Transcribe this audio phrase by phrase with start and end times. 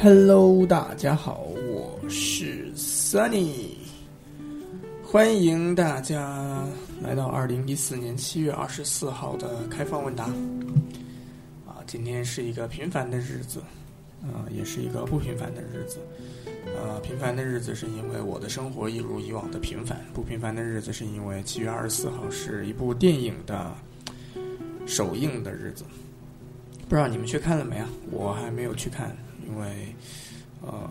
[0.00, 1.40] Hello，大家好，
[1.72, 3.70] 我是 Sunny，
[5.02, 6.64] 欢迎大家
[7.02, 10.26] 来到二零一四年七月二十四号的开放问答。
[11.66, 13.58] 啊，今天是一个平凡的日子，
[14.22, 15.98] 啊，也是一个不平凡的日子。
[16.76, 23.74] 呃，平凡的日子是因为我的生活一如以往的平凡，不平凡的日子是因为七月二十四号是一部电影的
[24.86, 25.84] 首映的日子。
[26.88, 27.88] 不知道你们去看了没啊？
[28.12, 29.14] 我还没有去看，
[29.48, 29.94] 因为
[30.62, 30.90] 呃，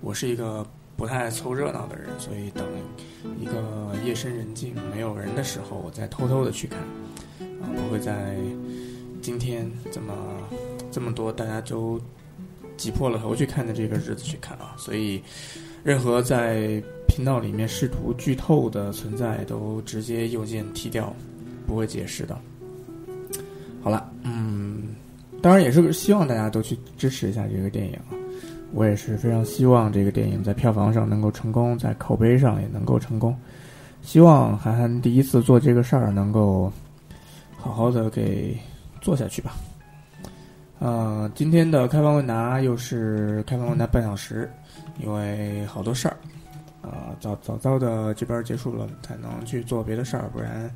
[0.00, 2.66] 我是一个不太爱凑热闹的人，所以等
[3.38, 6.78] 一个夜深人静、没有人的时候，我再偷偷的去看，
[7.60, 8.36] 啊，不会在
[9.20, 10.14] 今天这么
[10.90, 12.00] 这么多大家都
[12.76, 14.74] 挤破了头去看的这个日子去看啊。
[14.78, 15.22] 所以，
[15.82, 21.14] 任何在频道里面试图剧透的存在，都直接右键踢掉，
[21.66, 22.40] 不会解释的。
[23.82, 24.63] 好了，嗯。
[25.44, 27.98] 当然也是希望大家都去支持一下这个电影！
[28.72, 33.36] 我也是非常希望这个电影在票房上能够成功，在口碑上也能够成功。
[34.00, 36.72] 希望韩寒第一次做这个事儿能够
[37.58, 38.58] 好好的给
[39.02, 39.54] 做下去吧。
[40.78, 44.50] 呃，今天的开放问答又是开放问答半小时，
[44.98, 46.16] 因为好多事儿
[46.80, 50.70] 啊，早早早的这边结束了才能去做别的事儿，不然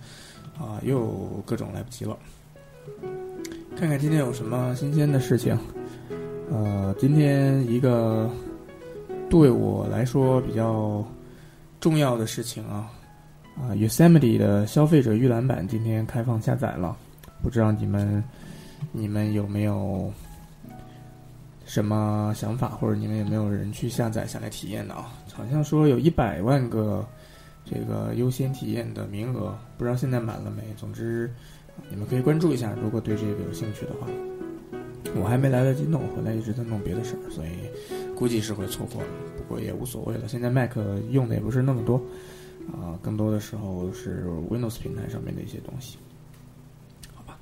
[0.59, 1.09] 啊又
[1.47, 2.15] 各种来不及了。
[3.79, 5.57] 看看今天有什么新鲜的事情。
[6.51, 8.29] 呃，今天一个
[9.31, 11.07] 对我来说比较
[11.79, 12.91] 重要的事情啊，
[13.57, 16.97] 啊，Yosemite 的消费者预览版今天开放下载了，
[17.41, 18.25] 不知道你们
[18.91, 20.13] 你们有没有
[21.65, 25.13] 什么想法，或者你们有没有人去下载下来体验的啊？
[25.33, 27.07] 好像说有一百万个
[27.65, 30.65] 这个优先体验的名额，不知道现在满了没。
[30.77, 31.33] 总之。
[31.91, 34.07] 你们可以关注一下，如果对这个有兴趣的话。
[35.17, 37.49] 我还没来得及弄，回来一直在弄别的事儿，所以
[38.15, 39.09] 估计是会错过了。
[39.39, 40.77] 不过也无所谓了，现在 Mac
[41.11, 41.97] 用的也不是那么多，
[42.71, 45.97] 啊，更多的时候是 Windows 平台上面的一些东西。
[47.15, 47.41] 好吧，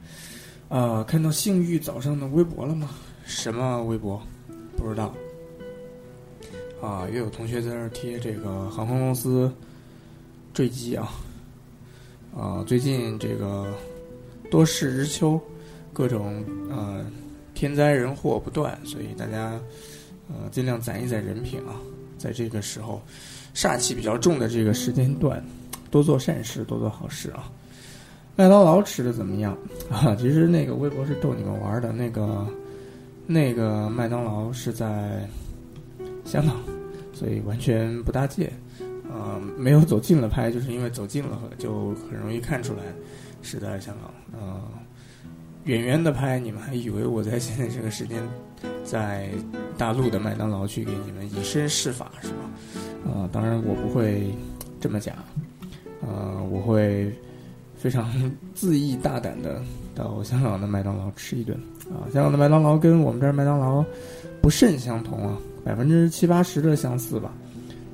[0.68, 2.90] 啊，看到幸运早上的微博了吗？
[3.24, 4.22] 什么微博？
[4.76, 5.12] 不知道。
[6.80, 9.52] 啊，又有同学在那儿贴这个航空公司
[10.54, 11.10] 坠机啊，
[12.34, 13.74] 啊，最近这个。
[14.50, 15.40] 多事之秋，
[15.92, 17.04] 各种呃
[17.54, 19.58] 天灾人祸不断，所以大家
[20.28, 21.80] 呃尽量攒一攒人品啊，
[22.18, 23.00] 在这个时候
[23.54, 25.42] 煞气比较重的这个时间段，
[25.90, 27.50] 多做善事，多做好事啊。
[28.38, 29.56] 麦当劳吃的怎么样
[29.90, 30.14] 啊？
[30.20, 32.46] 其实那个微博是逗你们玩的，那个
[33.26, 35.26] 那个麦当劳是在
[36.26, 36.54] 香港，
[37.14, 38.52] 所以完全不搭界
[39.10, 39.40] 啊。
[39.56, 42.82] 没有走近了拍，就是因为走近了就很容易看出来。
[43.42, 44.60] 是在香港，呃，
[45.64, 48.22] 远远的拍，你们还以为我在现在这个时间，
[48.84, 49.30] 在
[49.78, 52.50] 大陆的麦当劳去给你们以身试法是吧？
[53.12, 54.26] 啊，当然我不会
[54.80, 55.14] 这么讲，
[56.00, 57.12] 呃，我会
[57.76, 58.10] 非常
[58.56, 59.62] 恣意大胆的
[59.94, 61.56] 到香港的麦当劳吃一顿
[61.90, 62.06] 啊。
[62.12, 63.84] 香港的麦当劳跟我们这儿麦当劳
[64.40, 67.32] 不甚相同啊，百分之七八十的相似吧，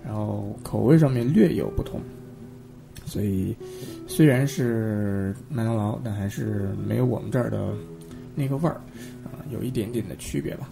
[0.04, 2.00] 然后口味上面略有不同，
[3.04, 3.54] 所以。
[4.14, 7.72] 虽然是麦当劳，但还是没有我们这儿的
[8.34, 8.74] 那个味儿，
[9.24, 10.68] 啊，有一点点的区别吧。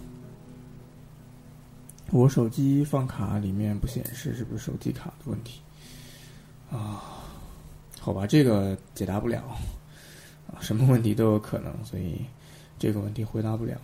[2.10, 5.62] 我手机放卡里面不显示，是不是手机卡的问题？
[6.70, 7.24] 啊，
[7.98, 9.40] 好吧，这个解答不了，
[10.46, 12.20] 啊，什么问题都有可能，所以
[12.78, 13.74] 这个问题回答不了。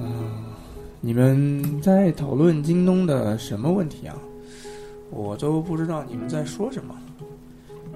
[0.00, 0.56] 啊，
[1.02, 4.16] 你们在讨论京东的什么问题啊？
[5.10, 6.98] 我都不知道你们在说什么。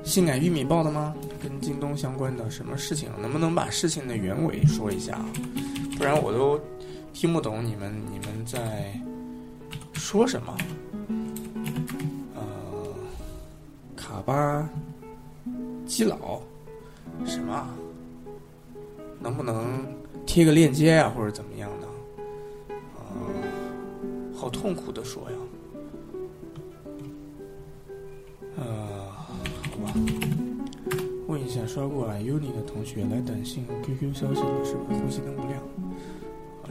[0.05, 1.15] 性感玉米报的吗？
[1.43, 3.09] 跟京东相关的什么事情？
[3.21, 5.19] 能不能把事情的原委说一下？
[5.97, 6.61] 不然我都
[7.13, 8.93] 听不懂你们你们在
[9.93, 10.57] 说什么。
[12.35, 12.43] 呃，
[13.97, 14.69] 卡巴
[15.87, 16.43] 基佬
[17.25, 17.69] 什么？
[19.21, 19.87] 能不能
[20.27, 21.87] 贴个链接啊，或者怎么样的？
[22.99, 23.07] 啊，
[24.35, 25.37] 好痛苦的说呀。
[31.26, 35.61] 问一下刷过来 uni 的同学，来短信 QQ 消息的是不是呼吸灯不亮？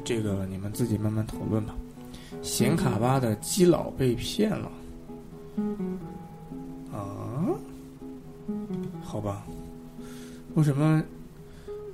[0.03, 1.75] 这个你们自己慢慢讨论吧。
[2.41, 4.71] 显卡吧的基佬被骗了。
[6.91, 7.47] 啊？
[9.03, 9.45] 好吧。
[10.55, 11.03] 为什么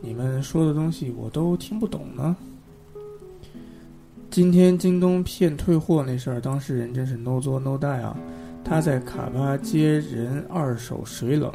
[0.01, 2.35] 你们说的东西我都听不懂呢？
[4.29, 8.15] 今天京东骗退货那事儿，当事人真是 no 作 no die 啊！
[8.67, 11.51] 他在卡巴接人二手水冷。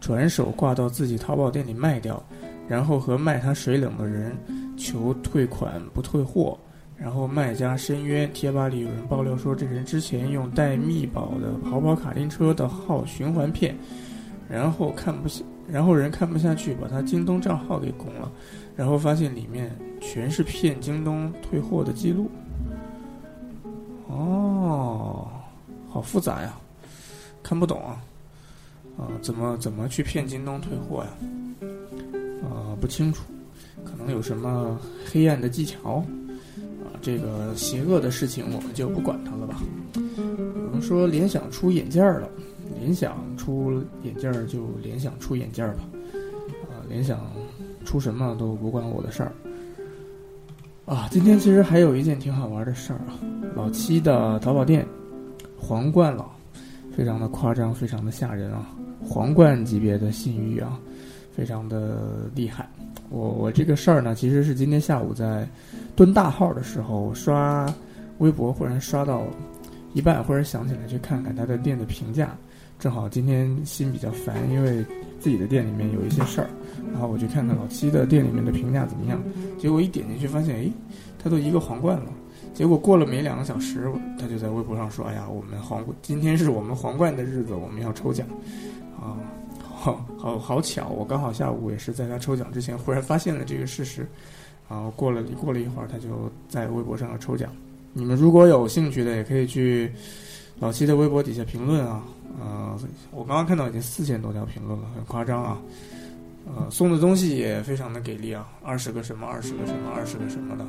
[0.00, 2.22] 转手挂到自己淘宝店里卖掉，
[2.68, 4.36] 然后和卖他水冷的人
[4.76, 6.58] 求退款不退货，
[6.94, 13.74] 然后卖家申冤，贴吧里有人爆料说这人之前用带密保的跑跑卡丁车的号循环骗，
[14.46, 18.30] 然后看不下，然后人看不下去，把他京东账号给拱了，
[18.76, 22.30] 然后发现里面全是骗京东退货的记录。
[24.06, 25.28] 哦，
[25.94, 26.58] 好复杂呀，
[27.40, 28.02] 看不懂啊，
[28.98, 31.10] 啊，怎么怎么去骗京东退货呀？
[32.42, 33.22] 啊，不清楚，
[33.84, 34.76] 可能有什么
[35.06, 36.04] 黑暗的技巧
[36.82, 36.98] 啊。
[37.00, 39.62] 这个邪恶的事情我们就不管它了吧。
[39.94, 42.28] 有人说联想出眼镜了，
[42.80, 45.84] 联想出眼镜就联想出眼镜吧。
[46.70, 47.20] 啊，联想
[47.84, 49.30] 出什么都不关我的事儿。
[50.86, 53.14] 啊，今天其实还有一件挺好玩的事儿啊，
[53.54, 54.84] 老七的淘宝店
[55.66, 56.26] 皇冠了，
[56.94, 58.68] 非常的夸张，非常的吓人啊，
[59.02, 60.78] 皇冠级别的信誉啊，
[61.32, 62.68] 非常的厉害。
[63.08, 65.48] 我我这个事儿呢，其实是今天下午在。
[65.96, 67.72] 蹲大号的时候刷
[68.18, 69.22] 微博，忽然刷到
[69.92, 72.36] 一半，忽然想起来去看看他的店的评价。
[72.80, 74.84] 正好今天心比较烦，因为
[75.20, 76.48] 自己的店里面有一些事儿，
[76.92, 79.22] 然后我去看看老七的店里面的评价怎么样。
[79.56, 80.68] 结果一点进去发现，哎，
[81.16, 82.06] 他都一个皇冠了。
[82.54, 88.26] 结果过了没两个小时，他就在微博上说：“哎呀，我们皇冠今天是我们皇冠的日子，我们要抽奖。”
[88.96, 89.18] 啊，
[89.60, 94.06] 好好好巧，我刚好下午也是在他抽奖之前，忽然发现了这个事实。
[94.66, 97.50] 然后过了过了一会儿，他就在微博上要抽奖。
[97.92, 99.92] 你们如果有兴趣的，也可以去
[100.58, 102.02] 老七的微博底下评论啊。
[102.40, 102.78] 呃，
[103.10, 105.60] 我刚刚看到已经四千多条评论了，很夸张啊。
[106.46, 110.64] 呃，送的东西也非常的给力啊，二十个什么，二十个什么，二十个什么的。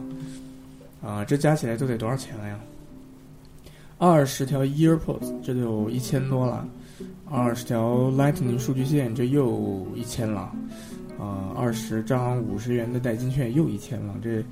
[1.06, 2.60] 啊，这加起来都得多少钱了呀？
[4.00, 6.68] 二十条 EarPods，这就有一千多了。
[7.30, 10.52] 二十条 Lightning 数据线，这又一千了。
[11.20, 14.44] 啊，二十张五十元的代金券又一千了，这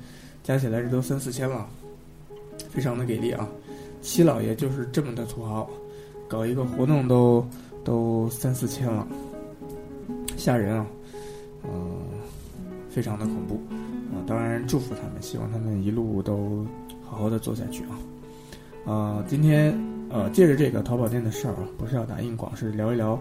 [0.42, 1.66] 加起来这都三四千了，
[2.70, 3.46] 非常的给力啊！
[4.00, 5.68] 七老爷就是这么的土豪，
[6.26, 7.46] 搞一个活动都
[7.84, 9.06] 都三四千了，
[10.36, 10.86] 吓人啊！
[11.64, 12.00] 嗯，
[12.88, 13.60] 非常的恐怖！
[14.26, 16.66] 当然祝福他们，希望他们一路都
[17.02, 18.92] 好好的做下去啊！
[18.92, 19.72] 啊，今天
[20.10, 23.18] 呃借着这个淘宝店的事儿啊，不是要打硬广，是聊一聊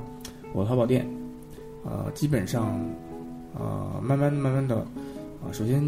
[0.54, 1.08] 我淘宝店，
[1.84, 2.80] 呃，基本上。
[3.56, 5.80] 呃，慢慢慢慢的，啊，首先，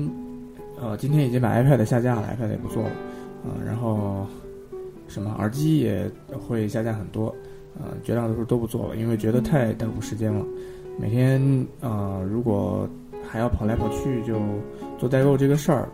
[0.80, 2.90] 呃，今天已经把 iPad 下架了，iPad 也不做了，
[3.44, 4.28] 啊，然后，
[5.08, 6.08] 什么耳机也
[6.48, 7.30] 会下架很多，
[7.74, 10.46] 啊，绝大多数都不做了，因为觉得太耽误时间了。
[11.00, 11.42] 每天
[11.82, 12.88] 啊，如果
[13.30, 14.40] 还要跑来跑去就
[14.98, 15.90] 做代购这个事儿，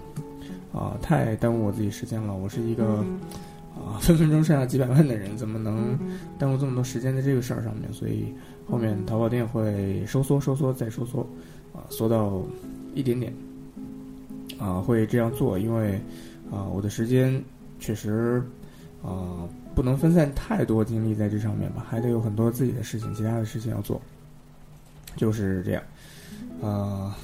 [0.73, 2.33] 啊，太耽误我自己时间了。
[2.35, 3.03] 我是一个
[3.75, 5.97] 啊， 分分钟剩下几百万的人，怎么能
[6.37, 7.91] 耽误这么多时间在这个事儿上面？
[7.91, 8.33] 所以
[8.69, 11.25] 后面淘宝店会收缩、收缩再收缩。
[11.73, 12.41] 啊，缩到
[12.93, 13.33] 一点点，
[14.59, 15.93] 啊，会这样做，因为
[16.51, 17.41] 啊，我的时间
[17.79, 18.43] 确实
[19.01, 24.01] 啊，不能分散太多精力在这上面吧，还得有很多自己的事情，其他的事情要做，
[25.15, 25.81] 就是这样。
[26.61, 27.17] 啊，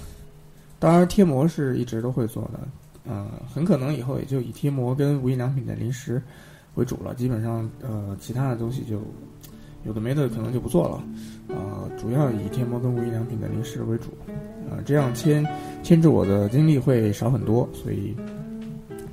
[0.79, 2.59] 当然贴膜是一直都会做的，
[3.07, 6.21] 呃，很可能以后也就以贴膜跟无印良品的零食
[6.75, 9.01] 为主了，基本上呃，其他的东西就
[9.85, 11.03] 有的没的可能就不做了。
[11.49, 14.09] 呃，主要以贴膜跟无印良品的零食为主，
[14.69, 15.45] 啊，这样牵
[15.83, 18.15] 牵制我的精力会少很多，所以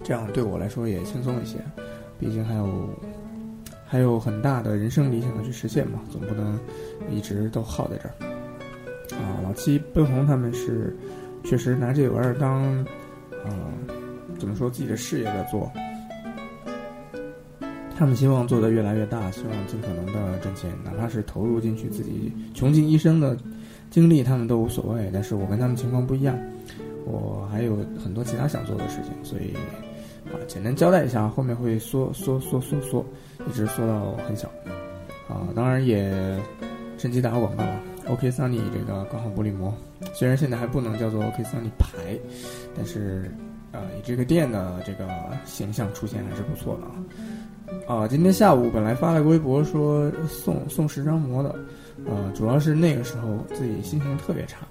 [0.03, 1.59] 这样对我来说也轻松一些。
[2.19, 2.89] 毕竟还有
[3.85, 6.59] 还有很大的人生理想要去实现嘛，总不能
[7.11, 8.34] 一直都耗在这儿。
[9.19, 10.97] 啊，老七、奔红他们是
[11.43, 12.63] 确实拿这玩意儿当，
[13.45, 13.51] 啊，
[14.39, 15.71] 怎么说自己的事业在做。
[17.97, 23.37] 他们希望做的越来越大，希望尽可能的挣钱，哪怕是投入进去自己穷尽一生的
[23.89, 25.09] 精力，他们都无所谓。
[25.13, 26.37] 但是我跟他们情况不一样，
[27.05, 29.55] 我还有很多其他想做的事情，所以
[30.27, 33.07] 啊，简单交代一下，后面会缩缩缩缩缩，
[33.49, 34.49] 一直缩到很小。
[35.29, 36.13] 啊，当然也
[36.99, 39.75] 趁机打个广告了，OK Sunny 这个钢化玻璃膜，
[40.13, 42.19] 虽然现在还不能叫做 OK Sunny 牌，
[42.77, 43.31] 但是
[43.73, 45.09] 啊，以这个店的这个
[45.45, 46.93] 形象出现还是不错的啊。
[47.89, 51.51] 啊，今天下午本来发了个微博说送送十张膜的，
[52.09, 54.67] 啊，主要是那个时候自己心情特别差，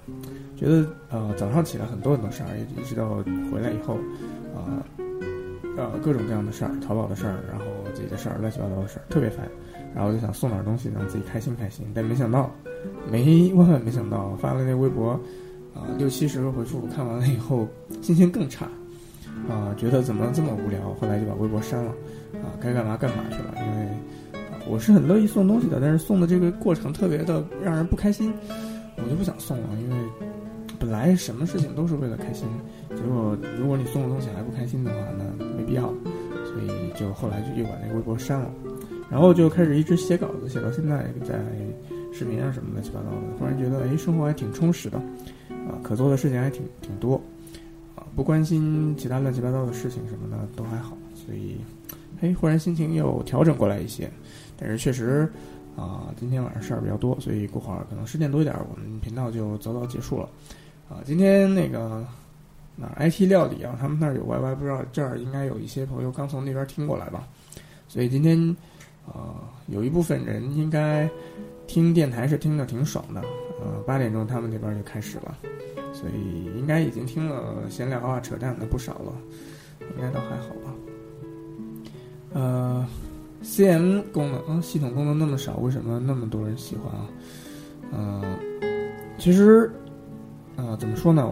[0.56, 3.16] 觉得呃早上起来很多很多事儿，一直到
[3.52, 3.94] 回来以后，
[4.54, 4.80] 啊，
[5.76, 9.46] 呃各种各样的事儿，淘宝的事儿，然后自己的事儿，乱七八糟的事儿，特别烦，
[9.94, 12.50] 然后就想送点东西让自己开心开心，但没想到，
[13.10, 15.12] 没万万没想到发了那微博，
[15.74, 17.68] 啊六七十个回复，看完了以后
[18.02, 18.66] 心情更差，
[19.48, 21.92] 啊觉得怎么这么无聊，后来就把微博删了。
[22.34, 23.88] 啊，该干嘛干嘛去了，因为
[24.68, 28.34] 我是很乐意送东西的，但是送的这个过程特别的让人不开心，
[28.96, 29.96] 我就不想送了，因为
[30.78, 32.46] 本来什么事情都是为了开心，
[32.90, 35.82] 结果如果你送的东西还不开心的话，那没必要，
[36.44, 38.50] 所以就后来就又把那个微博删了，
[39.14, 41.38] 然后就开始一直写稿子，写到现在在
[42.12, 44.98] 视频啊什么乱七八糟的，忽然觉得哎，生活还挺充实的，
[45.68, 47.14] 啊，可做的事情还挺挺多，
[47.94, 51.58] 啊，不关心其他乱七八糟的事情什么的都还好，所以，
[52.22, 54.10] 哎，忽然心情又调整过来一些，
[54.58, 55.30] 但是确实。
[55.76, 60.28] 啊，今天晚上事儿比较多，所以过会儿可能十点多一点，我们频道就早早结束了。
[60.88, 62.04] 啊，今天那个
[62.76, 67.26] 哪 IT 料理啊，他们那儿有 YY，不知道这儿应该有一些朋友刚从那边听过来吧。
[67.88, 68.56] 所以今天
[69.06, 71.08] 啊，有一部分人应该
[71.66, 73.20] 听电台是听的挺爽的。
[73.62, 75.36] 呃，八点钟他们那边就开始了，
[75.92, 79.12] 所以应该已经听了闲聊啊、扯淡的不少了，
[79.80, 80.74] 应该都还好吧。
[82.32, 82.86] 呃。
[83.46, 87.06] C M 功能啊，系统功能那么少，为什么那么多人喜欢啊？
[87.92, 88.22] 嗯，
[89.18, 89.70] 其实
[90.56, 91.30] 啊，怎么说呢？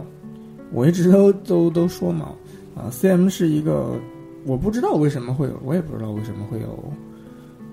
[0.73, 2.35] 我一直都都都说嘛，
[2.77, 3.99] 啊，C M 是一个，
[4.45, 6.93] 我不知道为什么会有，我也不知道为什么会有，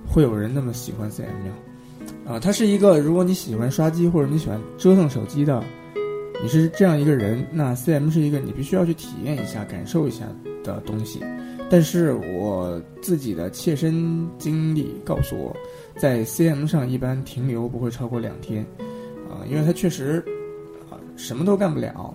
[0.09, 1.53] 会有人那么喜欢 C M 呀？
[2.25, 5.63] 啊，它是一个，如果你喜欢刷机或者你喜欢折腾手机的，
[6.41, 10.25] 你是这样一个人，那 C M 是一个你必须要去体验一下、感受一下
[10.63, 11.19] 的东西。
[11.69, 15.55] 但是我自己的切身经历告诉我，
[15.95, 18.65] 在 CM 上一般停留不会超过两天，
[19.29, 20.23] 啊，因为它确实
[20.89, 22.11] 啊什么都干不了，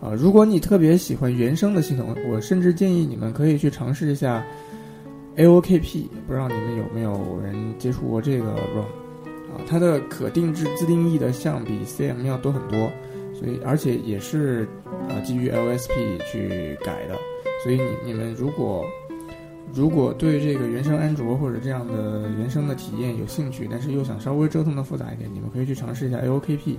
[0.00, 4.44] 啊，如果你特别喜欢原生的系统，我甚至建议你们可以去尝试一下
[5.36, 8.82] AOKP，不知道你们有没有人接触过这个 ROM，
[9.52, 12.90] 啊，它的可定制自定义的项比 CM 要多很多，
[13.34, 14.68] 所以而且也是
[15.08, 17.16] 啊基于 LSP 去改的。
[17.62, 18.84] 所以你你们如果
[19.72, 26.76] 如果对这个原生安卓或者这样的原生的体验有兴趣，但是又想稍微折腾的复杂一点，你们可以去尝试一下 AOKP，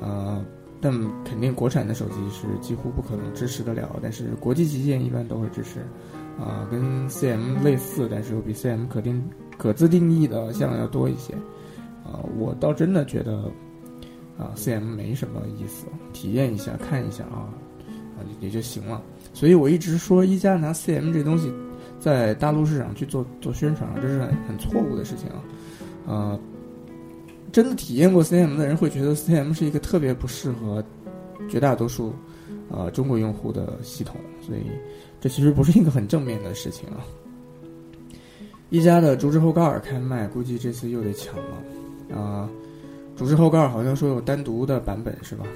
[0.00, 0.44] 呃，
[0.80, 0.92] 但
[1.24, 5.80] 肯定国产的手机是几乎不可能支持得了，但是国际旗舰一般都会支持，
[6.38, 9.22] 啊，跟 CM 类似，但是又比 CM 可定
[9.56, 11.34] 可自定义的项要多一些，
[12.04, 13.50] 啊，我倒真的觉得
[14.38, 17.50] 啊 CM 没什么意思，体验一下看一下啊，
[18.16, 19.02] 啊也就行了。
[19.32, 21.52] 所以我一直说，一加拿 CM 这东西，
[21.98, 25.42] 在大陆市场去做做宣传，这是很很错误的事情啊。
[26.06, 26.40] 呃，
[27.50, 30.82] 真的体验过 CM 的人会觉得 CM 是一个特别不适合
[31.48, 32.14] 绝大多数
[32.70, 34.60] 呃中国用户的系统，所以
[35.20, 37.04] 这其实不是一个很正面的事情啊。
[38.70, 42.48] 一加的竹制后盖开卖，估计这次又得抢了啊。
[43.16, 45.46] 竹制后盖好像说有单独的版本是吧？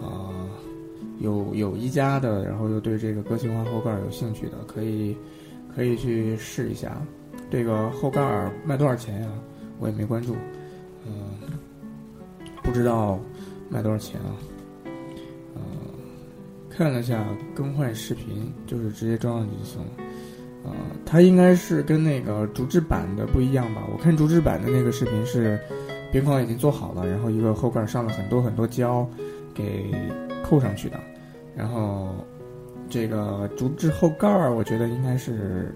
[0.00, 0.32] 啊
[1.18, 5.16] 有有一加的，然后又对这个个性化后盖有兴趣的，可以
[5.74, 7.00] 可以去试一下。
[7.50, 9.28] 这个后盖卖多少钱呀？
[9.78, 10.34] 我也没关注，
[11.06, 11.12] 嗯，
[12.62, 13.18] 不知道
[13.68, 14.32] 卖多少钱啊。
[16.76, 19.88] 看了下更换视频，就是直接装上去就行了。
[20.64, 20.72] 呃，
[21.04, 23.82] 它应该是跟那个竹制版的不一样吧？
[23.90, 25.58] 我看竹制版的那个视频是
[26.12, 29.08] 边框已经做好了，然后一个后盖上了很多很多胶，
[29.54, 29.90] 给。
[30.48, 31.00] 扣上去的，
[31.56, 32.24] 然后
[32.88, 35.74] 这个竹制后盖儿，我觉得应该是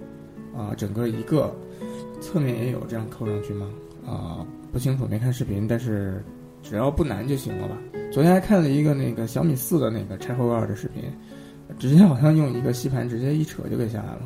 [0.57, 1.53] 啊，整个一个
[2.21, 3.69] 侧面也有这样扣上去吗？
[4.07, 6.23] 啊，不清楚，没看视频，但是
[6.63, 7.77] 只要不难就行了吧。
[8.13, 11.05] 昨天还看了一个那个小米四的那个拆后盖的视频，
[11.79, 14.23] 直接好像用一个吸盘直接一扯就给下来了，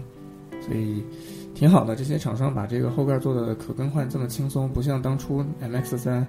[0.60, 1.04] 所以
[1.54, 1.94] 挺好的。
[1.94, 6.26] 这些厂商把这个后盖做的可更换这么轻松，不像当初 MX 三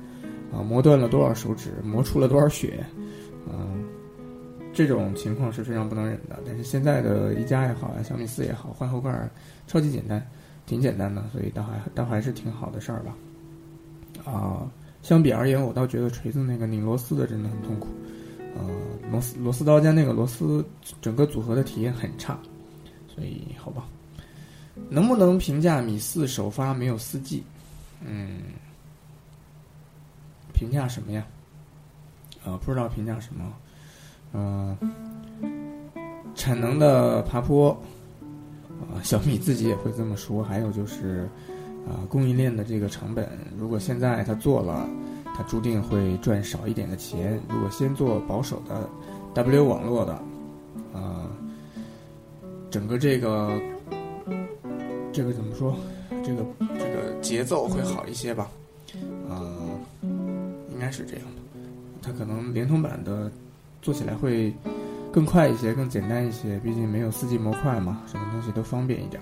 [0.51, 2.85] 啊磨断了多少手指，磨出了多少血，
[3.47, 3.83] 嗯。
[4.77, 9.09] 这种情况是非常不能忍的，但是现在的一加也好啊，小米四也好，换后盖
[9.67, 10.21] 超级简单，
[10.65, 13.15] 挺简单的，所以倒还倒还是挺好的事儿吧。
[14.25, 14.69] 啊，
[15.05, 17.89] 相比而言，我倒觉得锤子那个拧螺丝的真的很痛苦，
[18.57, 18.67] 呃，
[19.11, 20.65] 螺丝螺丝刀加那个螺丝
[20.99, 22.39] 整个组合的体验很差，
[23.07, 23.85] 所以好吧。
[24.89, 27.43] 能不能评价米四首发没有四 G？
[28.01, 28.39] 嗯，
[30.53, 31.23] 评价什么呀？
[32.43, 33.53] 啊，不知道评价什么。
[34.33, 34.75] 嗯，
[36.33, 37.69] 产能的爬坡，
[38.91, 40.43] 啊，小米自己也会这么说。
[40.43, 41.29] 还有就是，
[41.87, 44.87] 啊，供应链的这个成本，如果现在他做了，
[45.35, 47.39] 他注定会赚少一点的钱。
[47.49, 48.89] 如果先做保守的
[49.33, 50.13] W 网络的，
[50.93, 51.27] 啊，
[52.69, 53.61] 整个这个
[55.13, 55.75] 这个怎么说？
[56.23, 58.49] 这个这个节奏会好一些吧？
[59.29, 59.53] 啊，
[60.01, 61.61] 应该是这样的。
[62.01, 63.31] 它可能联通版的。
[63.81, 64.51] 做起来会
[65.11, 69.21] 更快一些，更简单一些，毕竟没有四 G 模块嘛，什么东西都方便一点。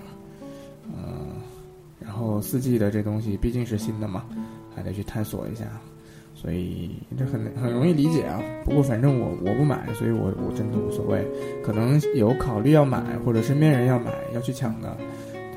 [0.86, 1.36] 嗯，
[2.04, 4.24] 然后四 G 的这东西毕竟是新的嘛，
[4.76, 5.64] 还得去探索一下。
[6.34, 8.38] 所以这很很容易理解啊。
[8.64, 11.26] 不过反正我我不买，所以我我真的无所谓。
[11.64, 14.94] 可能有考虑要买或者身边人要买要去抢的，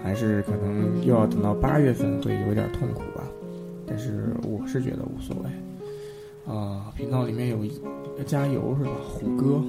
[0.02, 3.24] 还是可能又要等到八月份会有点痛苦吧。
[3.86, 6.54] 但是我是觉得无所谓。
[6.54, 7.72] 啊，频道里面有一
[8.26, 8.92] 加油是吧？
[9.04, 9.62] 虎哥，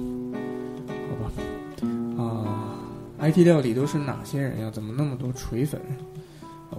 [1.09, 1.31] 好吧。
[2.17, 2.79] 啊
[3.19, 4.71] ，IT 料理都是哪些人呀？
[4.71, 5.81] 怎么那么多锤粉？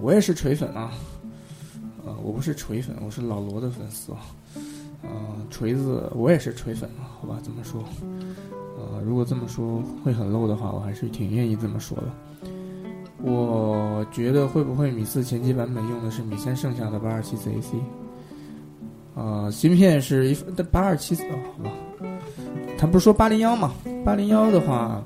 [0.00, 0.92] 我也是锤粉啊。
[2.04, 4.12] 呃，我不是锤粉，我是老罗的粉丝。
[5.02, 5.10] 呃，
[5.50, 7.84] 锤子，我也是锤粉啊，好吧，这么说。
[8.78, 12.04] 呃，如果这么说会很 low 的话，我还是挺愿意这么说的。
[13.22, 17.74] 我觉得会不会米四前期版本用的是米三剩下的八二七 ZAC？
[19.14, 20.36] 呃，芯片是一
[20.70, 21.70] 八二七四，好吧。
[22.78, 23.74] 他不是说八零幺吗？
[24.06, 25.04] 八零幺的话，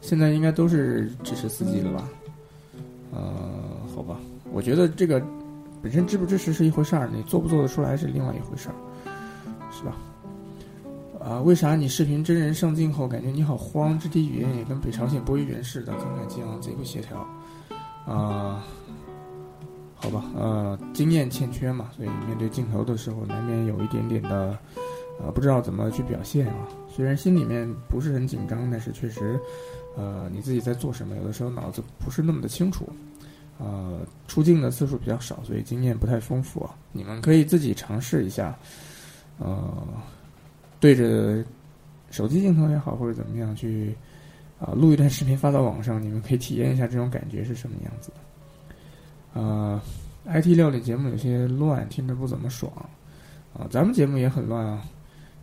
[0.00, 2.08] 现在应该都是支持四 G 了吧？
[3.10, 3.20] 呃，
[3.94, 4.18] 好吧，
[4.52, 5.22] 我觉得这个。
[5.82, 8.74] 本身支不支持是一回事儿，你做不做得出来是另外一回事儿，
[9.72, 9.96] 是吧？
[11.20, 13.98] 啊，为啥你视频真人上镜后感觉你好慌？
[13.98, 17.26] 肢体语言也跟北朝鲜播音员似的，慷慨激昂，贼不协调。
[18.06, 18.64] 啊，
[19.96, 24.56] 好吧，呃，经验欠缺嘛，所以面对镜头的时候难免有一点点的，
[25.20, 26.68] 呃，不知道怎么去表现啊。
[26.88, 29.36] 虽然心里面不是很紧张，但是确实，
[29.96, 32.88] 呃，你自己在做什么，有的时候脑子不是那么的清楚。
[33.64, 36.74] 呃，出镜的次数比较少，所以经验不太丰富啊。
[36.90, 38.56] 你们可以自己尝试一下，
[39.38, 39.72] 呃，
[40.80, 41.44] 对着
[42.10, 43.94] 手机镜头也好，或者怎么样去
[44.58, 49.40] 啊录一段视频发到网上，你们可以体验一下这种感觉是什么样子的。
[49.40, 49.80] 呃
[50.26, 52.72] ，IT 料理节目有些乱，听着不怎么爽
[53.54, 53.68] 啊。
[53.70, 54.82] 咱们节目也很乱啊，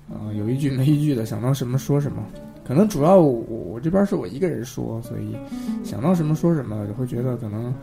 [0.09, 2.21] 啊，有一句没一句的，想到什么说什么。
[2.65, 5.35] 可能主要我我这边是我一个人说，所以
[5.83, 7.73] 想到什么说什么，就会觉得可能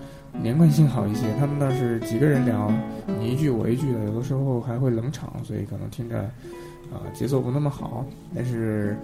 [0.43, 1.27] 连贯性好一些。
[1.39, 2.73] 他们那是几个人聊，
[3.19, 6.21] 你一句我一句的，有的时候还会冷场，所以可能听着
[6.93, 8.05] 啊节奏不那么好。
[8.35, 8.97] 但是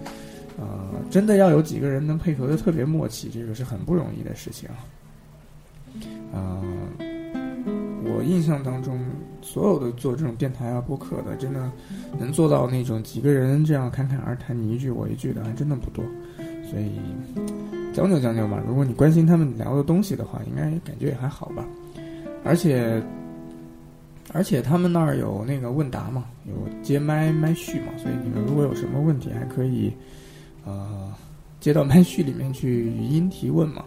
[0.59, 4.69] 啊，真的要有几个人能配合的特别默契，这个是很不容易的事情
[6.33, 6.61] 啊。
[8.05, 8.99] 我印象当中，
[9.41, 11.71] 所有的做这种电台啊、播客的，真的
[12.19, 16.03] 能做到那种几个人这样侃侃而谈，你一句我一句的，还真的不多。
[16.69, 16.91] 所以
[17.93, 18.61] 将就将就吧。
[18.67, 21.65] 如果你关心他们聊的东西的话，应该感觉也还好吧。
[22.43, 23.01] 而且
[24.33, 29.93] 而且他们那儿有那个问答嘛，有接麦麦序嘛，所以你们如果有什么问题，还可以
[30.65, 31.13] 呃
[31.59, 33.85] 接到麦序里面去语音提问嘛。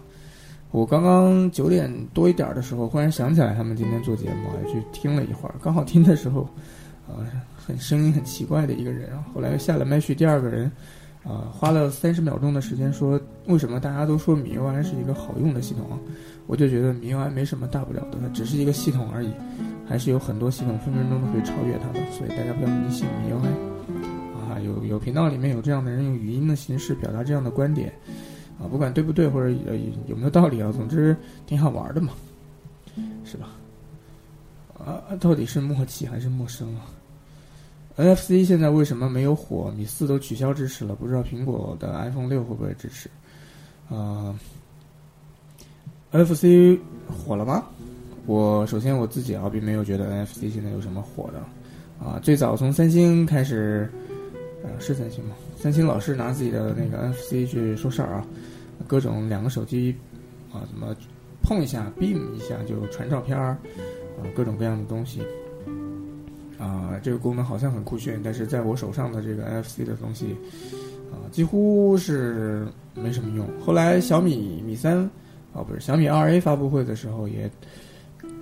[0.71, 5.55] 我刚刚九点多一点的时候，忽然想起来他们今天做节目，还去听了一会儿。
[5.63, 6.47] 刚好听的时候，
[7.09, 9.11] 呃，很声音很奇怪的一个人。
[9.33, 10.71] 后来下了麦序，第二个人，
[11.27, 15.99] 啊，花了三十秒钟的时间说，为什么大家都说米 UI 是一个好用的系统啊？
[16.47, 19.31] 我就觉得米 UI 没什么大不了的，它只是一个系统而已，
[19.85, 22.01] 还是有很多系统分分钟都可以超越它的。
[22.13, 23.49] 所以大家不要迷信米 UI。
[24.39, 27.93] 啊，有有频道里面有这样的人用语音的形式表达这样的观点。
[28.59, 32.13] 啊，不管对不对或者呃有没有道理啊，总之挺好玩的嘛，
[33.25, 33.49] 是吧？
[34.79, 36.87] 啊，到底是默契还是陌生啊
[37.97, 39.73] ？NFC 现在为什么没有火？
[39.77, 43.09] 米四都取消支持了，不知道苹果的 iPhone 六会不会支持？
[43.89, 44.39] 啊
[46.13, 47.65] ，NFC 火了吗？
[48.27, 51.39] 我首先我自己啊，并没有觉得 NFC 现在有什么火的
[52.05, 52.19] 啊。
[52.21, 53.89] 最早从三星开始，
[54.63, 55.37] 呃，是三星吗？
[55.57, 58.27] 三星老是拿自己的那个 NFC 去说事儿啊，
[58.87, 59.95] 各种两个手机
[60.53, 60.95] 啊，怎么
[61.43, 63.57] 碰一下、beam 一下就传照片儿
[64.19, 65.23] 啊，各种各样的东西
[66.59, 70.37] 啊，这个功能好像很酷炫，但是在我手上的这个 NFC 的东西
[71.11, 73.47] 啊，几乎是没什么用。
[73.61, 74.99] 后来小米米三
[75.53, 77.51] 啊，不是小米二 A 发布会的时候也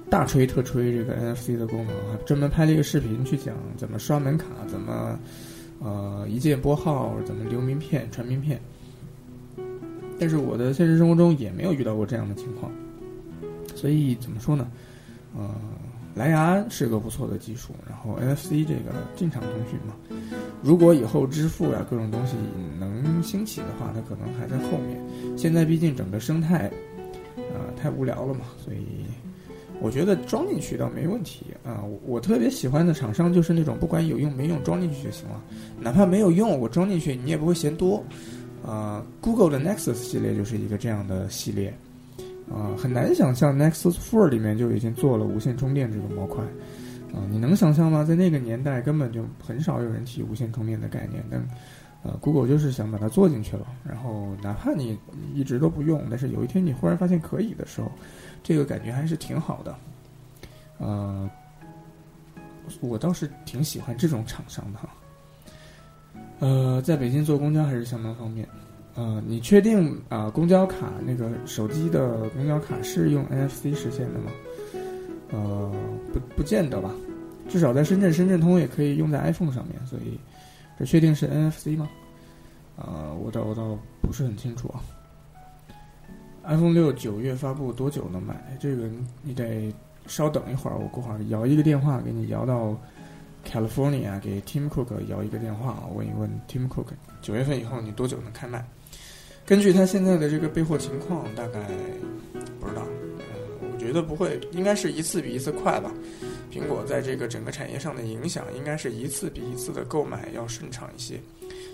[0.09, 5.18] 大吹特吹这个 NFC 的功能，还专门拍了一个视频去讲怎么刷门卡，怎么。
[5.81, 8.59] 呃，一键拨号怎么留名片、传名片？
[10.18, 12.72] 但是我的现实生活中也没有遇到过这样的情况，
[13.74, 14.66] 所以怎么说呢？
[15.37, 15.50] 呃，
[16.14, 19.94] 蓝牙是个不错的技术，然后 NFC 这个进场通讯嘛，
[20.62, 22.35] 如果以后支付呀各种东西
[22.79, 25.00] 能兴起的话，它可能还在后面。
[25.37, 26.70] 现在毕竟整个生态，
[27.37, 28.79] 呃，太无聊了嘛，所以。
[29.81, 31.83] 我觉得装进去倒没问题啊！
[31.83, 35.42] 我我特别喜欢的厂商就是那种不管有用没用装进去就行了，
[35.81, 38.03] 哪怕没有用我装进去你也不会嫌多。
[38.64, 41.77] 啊，Google 的 Nexus 系列就是一个这样的系列，
[42.52, 46.44] 啊，很难想象 Nexus Four 里面就已经做了无线充电这个模块，
[47.12, 48.04] 啊，你能想象吗？
[48.04, 51.42] 在那个年代根本就很少有人提无线充电的概念，但
[52.02, 54.98] 呃，Google 就是想把它做进去了，然后哪怕你
[55.33, 57.90] 一直都不用，但是有一天你忽然发现可以的时候。
[58.46, 59.74] 这个感觉还是挺好的，
[60.76, 61.30] 呃，
[62.83, 64.90] 我倒是挺喜欢这种厂商的哈。
[66.40, 68.46] 呃，在北京坐公交还是相当方便。
[68.94, 70.30] 呃，你确定啊？
[70.30, 74.30] 公交卡那个手机的公交卡是用 NFC 实现的吗？
[75.30, 75.72] 呃，
[76.12, 76.90] 不，不见得吧。
[77.48, 80.18] 至少在深圳，深圳通也可以用在 iPhone 上面，所以
[80.78, 81.90] 这确定是 NFC 吗？
[82.76, 84.80] 啊，我倒我倒不是很清楚啊。
[86.44, 88.57] iPhone 六九月发布，多久能买？
[88.61, 88.88] 这个
[89.22, 89.74] 你得
[90.07, 92.78] 稍等一会儿，我过会儿摇一个电话给你摇到
[93.44, 96.87] California，给 Tim Cook 摇一个电话啊，问一问 Tim Cook，
[97.20, 98.64] 九月份以后你多久能开卖？
[99.46, 101.61] 根据他现在的这个备货情况，大概
[102.61, 102.87] 不知道，
[103.18, 105.92] 嗯，我觉得不会，应该是一次比一次快吧。
[106.50, 111.20] 苹果在这个整个产业上的影响，应该是一次比一次的购买要顺畅一些。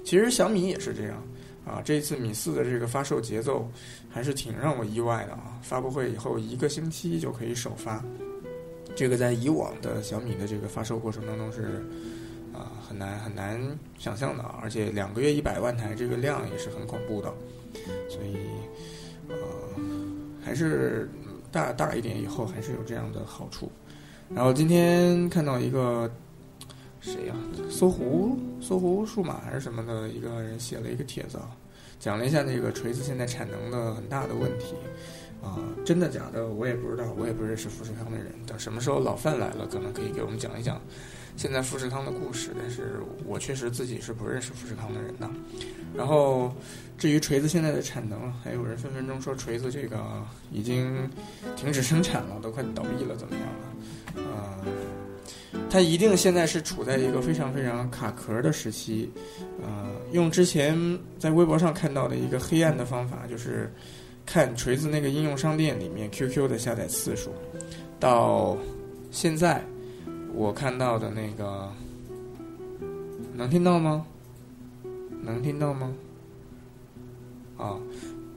[0.05, 1.23] 其实小米也是这样
[1.65, 3.71] 啊，这一次米四的这个发售节奏
[4.09, 5.61] 还是挺让我意外的啊。
[5.63, 8.03] 发布会以后一个星期就可以首发，
[8.97, 11.85] 这个在以往的小米的这个发售过程当中是
[12.91, 13.61] 很难很难
[14.01, 17.33] 想象的，而且两个月一百万台这个量也是很恐怖的。
[18.09, 18.37] 所以，
[19.29, 19.37] 呃，
[20.45, 21.09] 还是
[21.53, 23.71] 大大一点以后还是有这样的好处。
[24.35, 26.11] 然后今天看到一个
[27.01, 27.35] 谁呀？
[27.71, 31.49] 搜狐搜狐数码还是什么的一个人写了一个帖子，啊，
[32.01, 34.75] 讲了一下那个锤子现在产能的很大的问题。
[35.41, 38.27] 啊，真的假的我也不知道，我也不认识富士康的人。
[38.49, 40.79] 等什么时候老范来了，可能可以给我们讲一讲
[41.37, 42.51] 现在富士康的故事。
[42.59, 45.29] 但是我确实自己是不认识富士康的人的。
[45.95, 46.53] 然后。
[47.01, 49.99] 至于锤子现在的产能，还有人分分钟说锤子这个
[50.53, 51.09] 已经
[51.57, 54.31] 停止生产了，都快倒闭了，怎么样了？
[54.37, 54.61] 啊，
[55.71, 59.11] 它一定现在是处在一个非常非常卡壳的时期。
[59.63, 60.79] 啊，用之前
[61.19, 63.73] 在微博上看到的一个黑暗的方法，就是
[64.27, 67.31] 看锤子那个应用商店里面 QQ 的下载次数，
[67.99, 68.59] 到
[69.11, 69.65] 现在
[70.33, 71.71] 我看到的那个，
[73.35, 74.07] 能听到吗？
[75.23, 75.93] 能听到吗？
[77.59, 77.79] 啊，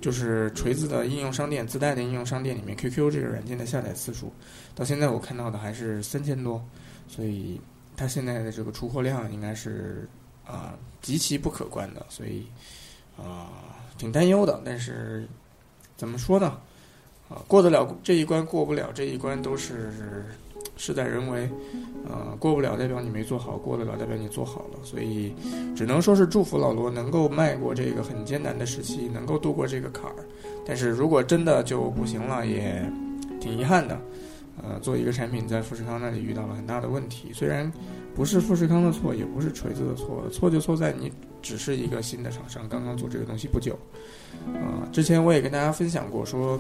[0.02, 4.34] 就是锤子的应用商店自带的应用商店里面，QQ 这个软件的下载次数，
[4.76, 6.62] 到现在我看到的还是三千多，
[7.08, 7.62] 所以
[7.96, 10.08] 它现在的这个出货量应该是
[10.46, 12.46] 啊极其不可观的，所以
[13.18, 14.62] 啊挺担忧的。
[14.66, 15.26] 但是
[15.96, 16.60] 怎么说呢？
[17.30, 20.26] 啊，过得了这一关，过不了这一关，都是。
[20.76, 21.50] 事在人为，
[22.10, 25.34] 呃，过不了代表你没做好，过得了代表你做好了，所以
[25.76, 30.16] 只能说是祝福老罗能够迈过这个很艰难的时期，能够度过这个坎儿。
[30.66, 32.84] 但是如果真的就不行了，也
[33.40, 34.00] 挺遗憾的。
[34.62, 37.72] 呃，做一个产品在富士康那里遇到了很大的问题，虽然
[38.16, 43.78] 不是富士康的错，也不是锤子的错，错就错在你只是一个新的厂商，刚刚做这个东西不久。
[44.54, 46.60] 啊，之前我也跟大家分享过说。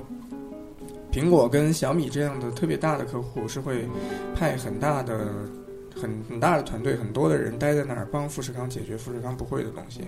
[1.13, 3.85] 苹果跟小米这样的特别大的客户是会
[4.33, 5.27] 派很大的、
[5.95, 10.01] 很很大的团队，很多的人待在那儿帮富士康解决富士康不会的东西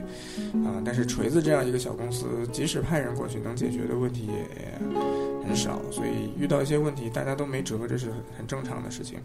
[0.66, 0.82] 啊。
[0.84, 5.80] 但是锤子这样一个小公司，即使派人过去，能解决的问题也很少。
[5.92, 9.20] 所以遇到一些问题，大家都没辙，这是很正常的事情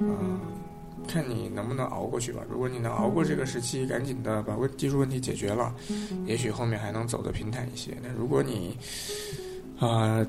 [0.00, 0.20] 啊。
[1.08, 2.42] 看你能不能熬过去吧。
[2.50, 5.74] 如果你能熬过这个时期，赶紧的把问技术问题解决了，
[6.26, 7.96] 也许后面还能走得平坦一些。
[8.02, 8.76] 但如果你
[9.78, 10.26] 啊。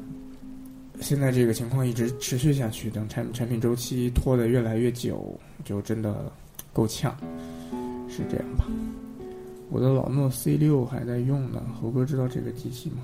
[1.00, 6.32] 现在这个情况一直持续下去，等产产品周期拖得越来越久，就真的
[6.74, 7.16] 够呛，
[8.10, 8.66] 是这样吧？
[9.70, 12.98] 我的老诺 C 六还在用呢，猴哥知道这个机器吗？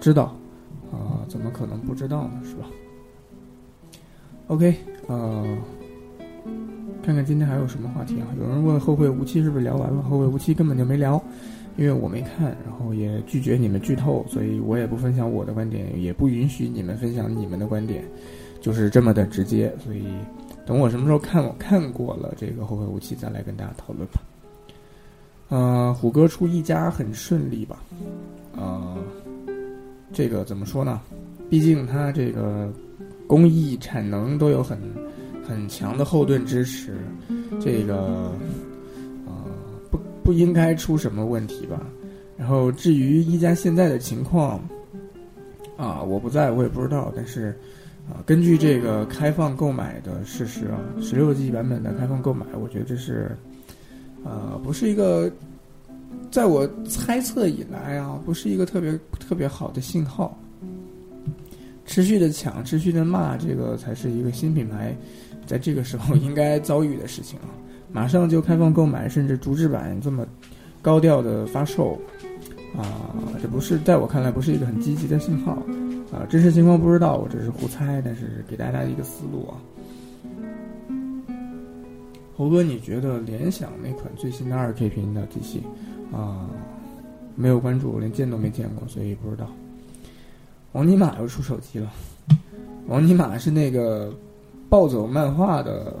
[0.00, 0.36] 知道，
[0.90, 2.40] 啊，怎么可能不知道呢？
[2.44, 2.66] 是吧
[4.48, 4.74] ？OK，
[5.06, 5.56] 呃，
[7.04, 8.26] 看看今天还有什么话题啊？
[8.38, 10.02] 有人问后会无期是不是聊完了？
[10.02, 11.22] 后会无期根本就没聊。
[11.76, 18.04] 因为我没看，然后也拒绝你们剧透，所以我也不分享我的观点，也不允许你们分享你们的观点，
[18.60, 19.74] 就是这么的直接。
[19.82, 20.04] 所以
[20.66, 24.20] 等我什么时候看我看过了这个《后会无期》，再来跟大家讨论吧。
[25.48, 27.82] 呃，虎哥出一家很顺利吧？
[28.54, 28.96] 呃，
[30.12, 31.00] 这个怎么说呢？
[31.48, 32.70] 毕竟他这个
[33.26, 34.78] 工艺产能都有很
[35.42, 36.96] 很强的后盾支持，
[37.60, 38.30] 这个。
[40.24, 41.86] 不应该出什么问题吧？
[42.36, 44.60] 然后至于一加现在的情况，
[45.76, 47.12] 啊，我不在，我也不知道。
[47.14, 47.56] 但是，
[48.08, 53.36] 啊，根据这个开放购买的事实啊，十六 G 版本的开放购买，我觉得这是，
[54.24, 55.30] 呃，不是一个，
[56.30, 60.36] 在我猜测以来啊，不是一个特别特别好的信号。
[61.84, 64.96] 持续的抢，持续的骂，这个才是一个新品牌
[65.46, 67.50] 在这个时候应该遭遇的事情啊。
[67.92, 70.26] 马上就开放购买，甚至逐字版这么
[70.80, 71.92] 高调的发售，
[72.76, 75.52] 啊，这不是在我看来不是一个很积极的信号，
[76.10, 79.60] 啊，真实情况不知道，我只是胡猜，但是给大家一个思路啊。
[82.34, 85.62] 猴哥，你觉得联想那款最新的二 K 屏的机器
[86.10, 86.48] 啊，
[87.36, 89.46] 没有关注，连见都没见过，所以不知道。
[90.72, 91.92] 王尼玛又出手机了，
[92.88, 94.12] 王尼玛是那个
[94.70, 95.94] 暴走漫画的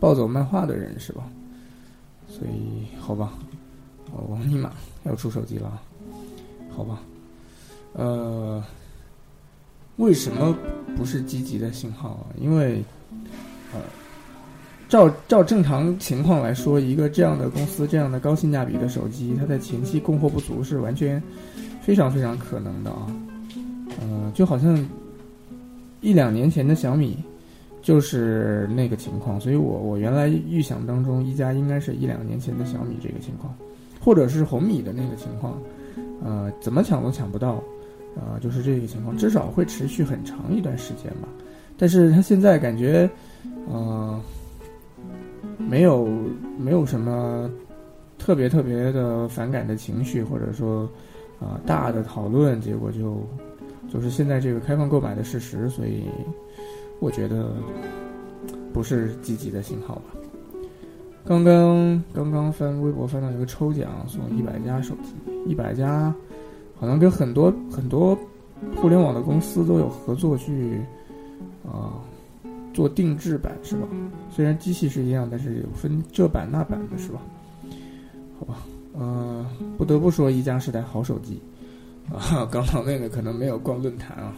[0.00, 1.24] 暴走漫画的人是吧？
[2.28, 3.32] 所以好吧，
[4.12, 4.72] 哦，王尼玛
[5.04, 5.80] 要出手机了，
[6.70, 7.00] 好吧，
[7.92, 8.62] 呃。
[9.98, 10.54] 为什么
[10.94, 12.26] 不是积极的信号啊？
[12.38, 12.84] 因为，
[13.72, 13.80] 呃，
[14.90, 21.22] 照照正常情况来说，一个这样的公司，这样的高性价比的手机，它在前期供货不足是完全
[21.80, 23.06] 非常非常可能的啊。
[24.02, 24.86] 嗯，就好像
[26.02, 27.16] 一两年前的小米
[27.86, 33.54] 就是那个情况，所以我我原来预想当中，一加应该是一两年前的小米这个情况，
[34.00, 35.56] 或者是红米的那个情况，
[36.20, 37.62] 呃，怎么抢都抢不到。
[38.16, 41.28] 啊，就是这个情况，至少会持续很长一段时间吧。
[41.76, 43.06] 但是他现在感觉，
[43.68, 44.18] 呃，
[45.58, 46.08] 没有
[46.58, 47.50] 没有什么
[48.16, 50.88] 特别特别的反感的情绪，或者说
[51.38, 53.22] 啊大的讨论，结果就
[53.92, 56.04] 就是现在这个开放购买的事实，所以
[57.00, 57.52] 我觉得
[58.72, 60.04] 不是积极的信号吧。
[61.24, 65.12] 刚刚刚刚翻微博翻到一个抽奖，送一百家手机，
[65.46, 66.14] 一百家。
[66.78, 68.14] 好像跟很多很多
[68.76, 70.78] 互联网的公司都有合作去
[71.64, 71.96] 啊
[72.74, 73.88] 做定制版是吧？
[74.30, 77.22] 虽然机器是一样，但是有分这版那版的是吧？
[78.38, 78.58] 好吧，
[78.92, 79.46] 呃，
[79.78, 81.40] 不得不说，一加是台好手机
[82.12, 82.46] 啊。
[82.52, 84.34] 刚好妹妹可能没有逛论坛啊，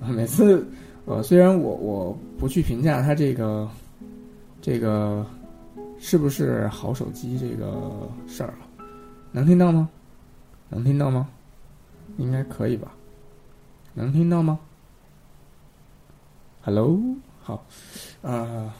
[0.00, 0.66] 啊，每次
[1.04, 3.68] 呃，虽然我我不去评价它这个
[4.60, 5.26] 这个
[5.98, 8.86] 是不是好手机这个事儿了，
[9.32, 9.88] 能听到吗？
[10.68, 11.28] 能听到吗？
[12.18, 12.92] 应该可以吧？
[13.94, 14.58] 能听到吗
[16.62, 16.98] ？Hello，
[17.40, 17.64] 好，
[18.22, 18.74] 啊，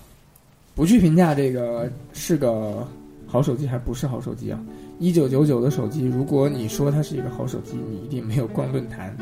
[0.75, 2.87] 不去评价这个是个
[3.27, 4.59] 好手机还不是好手机啊？
[5.01, 9.17] 一九九九的手机，如果你说它是一个好手机，你一定没有逛论坛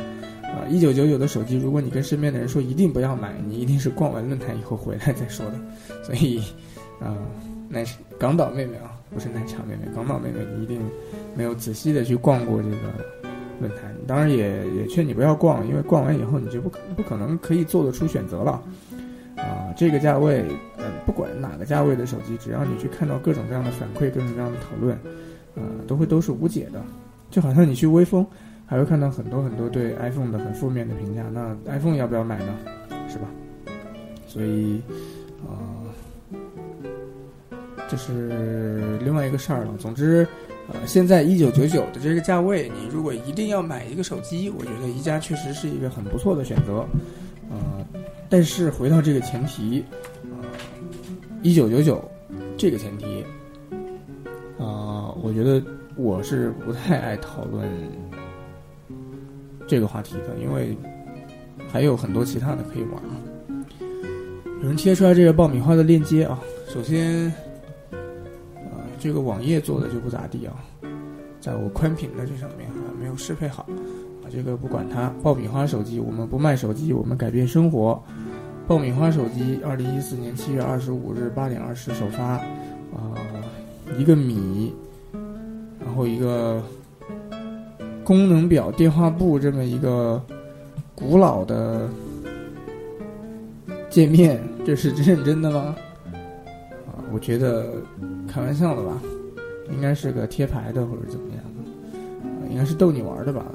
[0.52, 0.66] 啊！
[0.68, 5.54] 一九九九的手机，如果你跟身边的人说一定不要买，你一定是逛完论坛以后回来再说的。
[6.02, 6.40] 所以，
[7.00, 7.16] 啊，
[7.68, 10.80] 那是港岛妹妹啊，不是奶茶妹妹，港岛妹妹，你一定
[11.34, 12.76] 没有仔细的去逛过这个。
[13.60, 18.52] 论坛，当然也也劝你不要逛，因为逛完以后你就不可不可能可以做得出选择了，
[19.36, 20.42] 啊，这个价位，
[20.78, 24.96] 嗯，不管哪个价位的手机，只要你去看到各种各样的反馈，各种各样的讨论，
[25.54, 26.82] 啊，都会都是无解的。
[27.28, 28.26] 就好像你去微风，
[28.70, 32.56] 还会看到很多很多对 iPhone 的很负面的评价，那 iPhone 要不要买呢？
[33.08, 33.26] 是吧？
[34.28, 34.80] 所以，
[35.42, 35.90] 啊，
[37.88, 39.74] 这是另外一个事儿了。
[39.76, 40.24] 总之。
[40.72, 46.86] 呃，现在一九九九的这个价位，你如果一定要买一个手机，我觉得宜家确实是一个很不错的选择。
[47.50, 47.84] 呃，
[48.28, 49.84] 但是回到这个前提，
[50.30, 50.48] 呃，
[51.42, 52.08] 一九九九
[52.56, 53.24] 这个前提，
[54.60, 55.60] 啊，我觉得
[55.96, 57.68] 我是不太爱讨论
[59.70, 60.76] 这个话题的，因为
[61.70, 63.14] 还有很多其他的可以玩啊。
[64.60, 67.32] 有人贴出来这个爆米花的链接啊，首先。
[69.02, 70.54] 这个网页做的就不咋地啊，
[71.40, 73.62] 在我宽屏的这上面还没有适配好
[74.22, 74.28] 啊。
[74.30, 77.98] 这个不管它，爆米花手机，我们不卖手机，我们改变生活。
[78.68, 82.22] 爆米花手机，二零一四年七月二十五日八点二十首发
[82.92, 83.16] 啊，
[83.96, 84.74] 一个米，
[85.82, 86.62] 然后一个
[88.10, 90.20] 功能表电话簿这么一个
[90.96, 91.88] 古老的
[93.88, 95.76] 界面，这是认真的吗？
[96.88, 97.72] 啊，我觉得。
[98.26, 99.00] 开玩笑的吧，
[99.70, 103.46] 应该是个贴牌的或者怎么样的，应该是逗你玩的吧。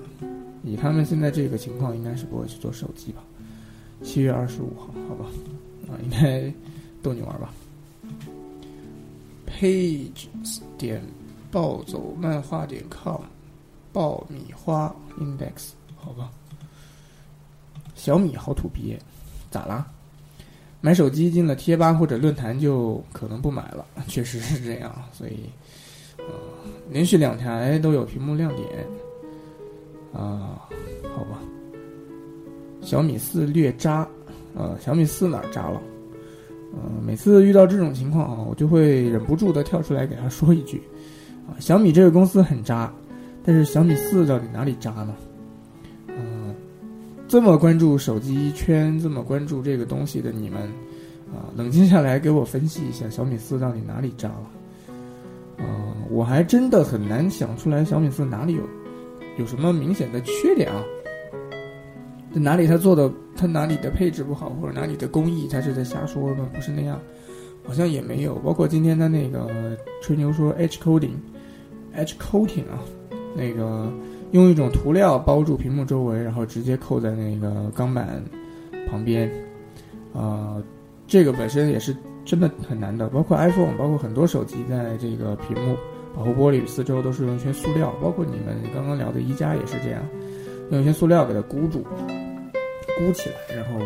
[0.64, 3.22] 以他们现在这个情况，应该是不会去做手机吧。
[4.04, 5.26] 七月二十五号，好吧，
[5.90, 6.50] 啊，应该
[7.04, 7.54] 逗你玩吧。
[9.50, 11.02] pages 点
[11.52, 13.20] 暴走漫画点 com，
[13.96, 16.30] 爆米花 index，好吧。
[17.96, 19.00] 小米好土鳖，
[19.50, 19.88] 咋啦？
[20.82, 25.50] 买手机进了贴吧或者论坛就可能不买了， 确实是这样，所以，
[26.18, 26.26] 呃，
[26.92, 28.68] 连续两台都有屏幕亮点，
[30.14, 30.68] 啊，
[31.16, 31.40] 好吧。
[32.82, 34.06] 小米四略渣，
[34.56, 35.82] 呃，小米四哪渣了？
[36.74, 40.84] 嗯，每次遇到这种情况啊，我就会忍不住的跳出来给他说一句，
[41.48, 42.94] 啊，小米这个公司很渣，
[43.46, 45.16] 但是小米四到底哪里渣呢？
[47.28, 50.62] 这么关注手机圈，这么关注这个东西的你们，
[51.34, 55.66] 啊，冷静下来给我分析一下小米四到底哪里渣了？
[55.66, 58.62] 啊，我还真的很难想出来小米四哪里有
[59.40, 60.84] 有什么明显的缺点啊？
[62.32, 66.48] 哪里它做的它哪里的配置不好，或者哪里的工艺它是在瞎说吗？
[66.54, 67.00] 不是那样，
[67.66, 68.36] 好像也没有。
[68.36, 69.50] 包括今天他那个
[70.02, 72.80] 吹牛说 Edge Coating，Edge Coating 啊，
[73.36, 73.92] 那个
[74.32, 78.24] 用一种涂料包住屏幕周围，然后直接扣在那个钢板
[78.90, 79.30] 旁边，
[80.14, 80.56] 啊，
[81.06, 83.10] 这个本身也是真的很难的。
[83.10, 85.76] 包括 iPhone，包括很多手机在这个屏幕
[86.16, 90.02] 保护玻璃四周都是用一些塑料，包括你们刚刚聊的宜家也是这样，
[90.72, 91.84] 用一些塑料给它箍住，
[92.98, 93.80] 箍起来，然后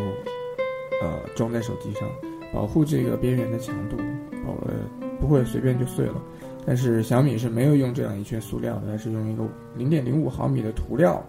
[1.01, 2.07] 呃装在手机上。
[2.51, 3.97] 保护这个边缘的强度，
[4.43, 4.73] 保呃
[5.21, 6.15] 不会随便就碎了。
[6.65, 9.43] 但是小米是没有用这样一圈塑料的，它是用一个
[9.75, 11.23] 零点零五毫米的涂料，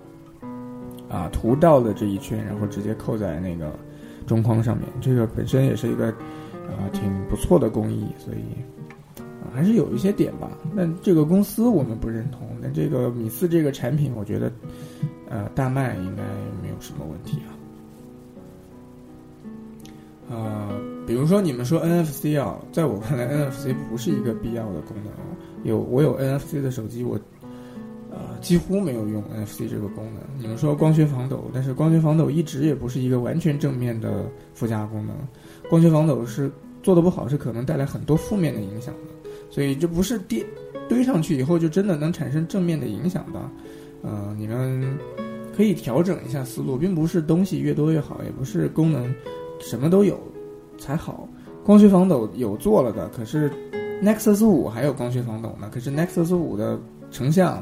[1.08, 3.72] 啊涂到了这一圈，然后直接扣在那个
[4.26, 4.86] 中框上面。
[5.00, 8.38] 这个本身也是一个啊挺不错的工艺，所以
[9.54, 10.50] 还是有一些点吧。
[10.76, 12.46] 但这个公司我们不认同。
[12.60, 14.52] 但这个米四这个产品，我觉得
[15.30, 16.22] 呃大卖应该
[16.62, 17.38] 没有什么问题
[20.28, 20.36] 啊。
[20.36, 20.59] 啊。
[21.10, 25.12] 比如说，你们说 NFC 啊，在我看来，NFC 不是一个必要的功能。
[25.64, 27.18] 有我有 NFC 的手机，我
[28.12, 30.22] 呃几乎没有用 NFC 这个功能。
[30.38, 35.16] 你们说光学防抖，但是光学防抖一直也不是一个完全正面的附加功能。
[35.68, 36.48] 光学防抖是
[36.80, 39.30] 做的不好，是可能带来很多负面的影响的。
[39.50, 40.46] 所以这不是叠
[40.88, 43.40] 堆上去以后就真的能产生正面的影响的。
[44.02, 44.96] 呃，你们
[45.56, 49.12] 可以调整一下思路，并不是东西越多越好，也不是功能
[49.58, 50.16] 什么都有。
[50.80, 51.28] 才好，
[51.62, 53.52] 光学防抖有做了的，可是
[54.02, 55.68] Nexus 五还有光学防抖呢。
[55.70, 56.80] 可是 Nexus 五的
[57.12, 57.58] 成像，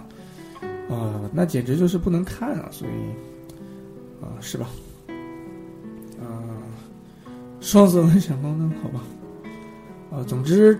[0.88, 2.68] 啊，那简直就是不能看啊！
[2.70, 4.68] 所以，啊，是吧？
[6.20, 6.24] 啊，
[7.61, 9.02] 双色温闪光灯，好吧？
[10.12, 10.78] 啊，总之，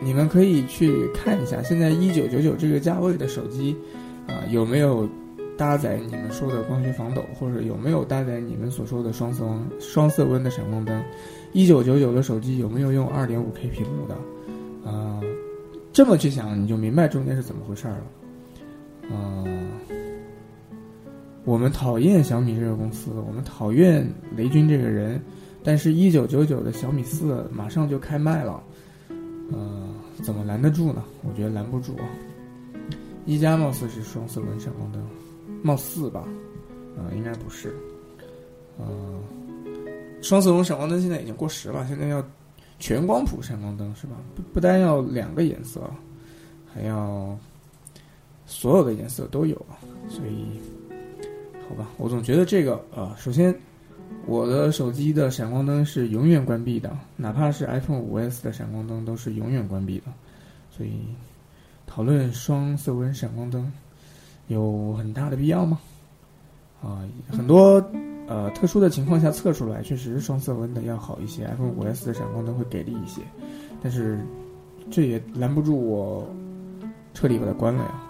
[0.00, 3.74] 你们可以去看一下，现在一九九九这个价位的手机，
[4.28, 5.08] 啊，有没有？
[5.60, 11.04] 搭载你们说的光学防抖，或者有没有搭载你们所说的双色温双色温的闪光灯？
[11.52, 14.90] 一九九九的手机有没有用二点五 K 屏幕的？
[14.90, 15.20] 啊，
[15.92, 19.14] 这么去想你就明白中间是怎么回事了。
[19.14, 19.44] 啊，
[21.44, 25.20] 我们讨厌小米这个公司，我们讨厌雷军这个人，
[25.62, 28.62] 但是一九九九的小米四马上就开卖了，
[29.52, 29.88] 呃，
[30.22, 31.04] 怎么拦得住呢？
[31.22, 31.96] 我觉得拦不住。
[33.26, 35.02] 一加貌似是双色温闪光灯。
[35.62, 36.26] 貌似吧，
[36.96, 37.74] 呃，应该不是，
[38.78, 38.86] 呃，
[40.22, 42.24] 双色温闪光灯现在已经过时了，现在要
[42.78, 44.16] 全光谱闪光灯是吧？
[44.34, 45.82] 不不单要两个颜色，
[46.72, 47.36] 还要
[48.46, 49.54] 所有的颜色都有，
[50.08, 50.60] 所以
[51.68, 53.54] 好吧，我总觉得这个啊，首先
[54.26, 60.06] 我的手机的闪光灯是永远关闭的，哪怕是 iPhone 五 S 的闪光灯都是永远关闭的，
[60.70, 61.06] 所以
[61.86, 63.70] 讨论双色温闪光灯。
[64.50, 65.78] 有很大的必要吗？
[66.82, 67.82] 啊，很多
[68.26, 73.20] 呃特殊的情况下测出来，确实双色温的要好一些，iPhone 五 S 的闪光灯会给力一些，
[73.80, 74.18] 但是
[74.90, 76.28] 这也拦不住我
[77.14, 78.02] 彻底把它关了呀。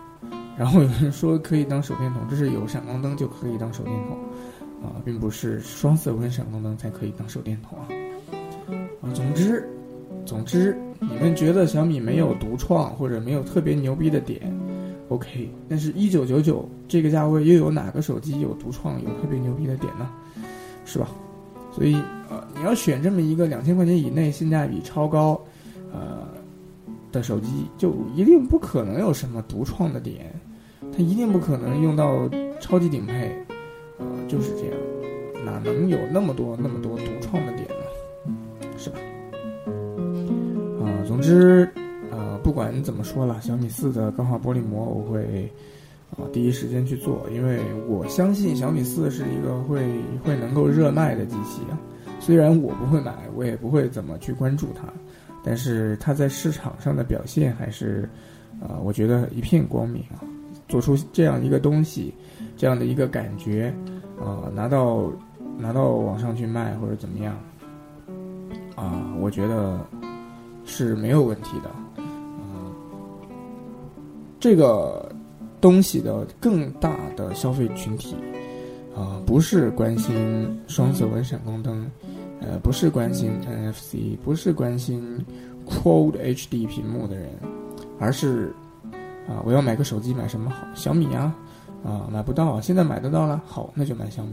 [0.57, 4.17] 然后有人说可以当手电筒，这是有闪光灯就可以当手电筒
[4.83, 7.85] 啊，并不是双色温闪光灯才可以当手电筒啊。
[9.03, 9.69] 啊，总之，
[10.25, 14.41] 总之，你们觉得小米没有独创或者没有特别牛逼的点
[15.11, 20.09] ？OK，但是，一九九九这个价位又有哪个手机有独创、有特别牛逼的点呢？
[20.87, 21.09] 是吧？
[21.73, 21.95] 所以，
[22.29, 25.41] 呃，你要选这么一个两千块钱以内、性价比超高，
[25.93, 26.29] 呃
[27.11, 30.33] 的手机，就一定不可能有什么独创的点，
[30.93, 32.29] 它一定不可能用到
[32.61, 33.37] 超级顶配，
[33.99, 38.67] 呃，就是这样，哪能有那么多那么多独创的点呢？
[38.79, 38.99] 是吧？
[40.81, 41.69] 啊，总之。
[42.43, 45.51] 不管怎么说了，小米四的钢化玻璃膜我会
[46.13, 49.83] 啊第一时间去做，因为我相信小米四是一个会
[50.25, 51.79] 会能够热卖的机器啊。
[52.19, 54.89] 虽然我不会买，我也不会怎么去关注它，
[55.43, 58.09] 但是它在市场上的表现还是
[58.61, 60.21] 啊，我觉得一片光明啊。
[60.69, 62.15] 做出这样一个东西，
[62.57, 63.75] 这样的一个感觉
[64.21, 65.11] 啊，拿到
[65.59, 67.37] 拿到网上去卖或者怎么样
[68.77, 69.81] 啊，我觉得
[70.65, 71.71] 是没有问题的。
[74.41, 75.07] 这个
[75.61, 78.17] 东西的更大的消费群体，
[78.97, 81.87] 啊，不是关心双色温闪光灯，
[82.41, 85.23] 呃，不是关心 NFC，不是关心
[85.67, 87.29] Quad HD 屏幕的人，
[87.99, 88.51] 而是
[89.29, 90.67] 啊，我要买个手机，买什么好？
[90.75, 91.37] 小米啊，
[91.85, 94.33] 啊，买不到啊，现在买得到了，好，那就买小米，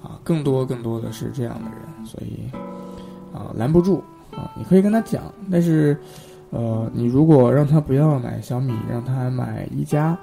[0.00, 2.48] 啊，更多更多的是这样的人，所以
[3.36, 4.00] 啊，拦不住
[4.30, 5.98] 啊，你可以跟他讲，但是。
[6.50, 10.18] 呃，你如果让他不要买小米，让他买一加，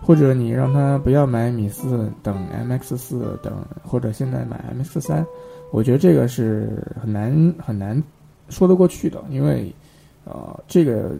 [0.00, 3.52] 或者你让他不要买米四等 MX 四等，
[3.82, 5.26] 或者现在买 MX 三，
[5.72, 8.00] 我觉得这个是很难很难
[8.48, 9.74] 说得过去的，因为
[10.24, 11.12] 啊，这个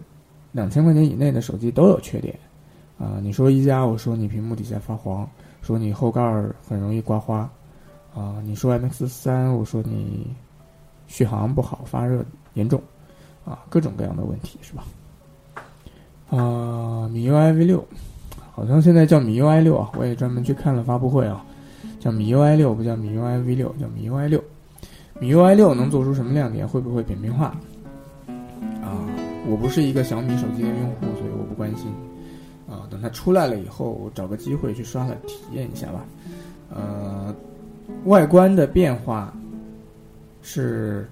[0.53, 2.39] 两千块钱以内的手机都有缺点
[2.99, 3.19] 啊。
[3.21, 5.29] 你说一加，我说你屏幕底下发黄，
[5.63, 7.51] 说你后盖儿很容易刮花
[8.15, 8.41] 啊。
[8.45, 10.27] 你说 MX 三，我说你
[11.09, 12.81] 续航不好，发热严重
[13.45, 14.85] 啊，各种各样的问题是吧？
[16.31, 17.87] 啊，米 UI V 六，
[18.53, 21.45] 好像现在叫米 UI 六啊，我也专门去看了发布会啊，
[22.01, 24.43] 叫米 UI 六，不叫米 UI V 六，叫米 UI 六。
[25.21, 26.67] MIUI 六能做出什么亮点？
[26.67, 27.57] 会不会扁平化？
[28.83, 29.07] 啊，
[29.49, 31.87] 我不是一个小米手机的用户，所以我不关心。
[32.69, 36.05] 啊，等它出来了以后，找个机会去刷了体验一下吧。
[36.69, 37.33] 呃，
[38.07, 39.33] 外观的变化
[40.43, 41.09] 是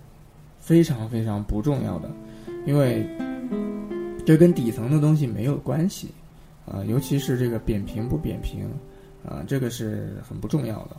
[0.59, 2.11] 非常非常不重要的，
[2.67, 3.07] 因为
[4.25, 6.09] 这跟底层的东西没有关系。
[6.65, 8.67] 啊，尤其是这个扁平不扁平。
[9.25, 10.97] 啊，这个是很不重要的。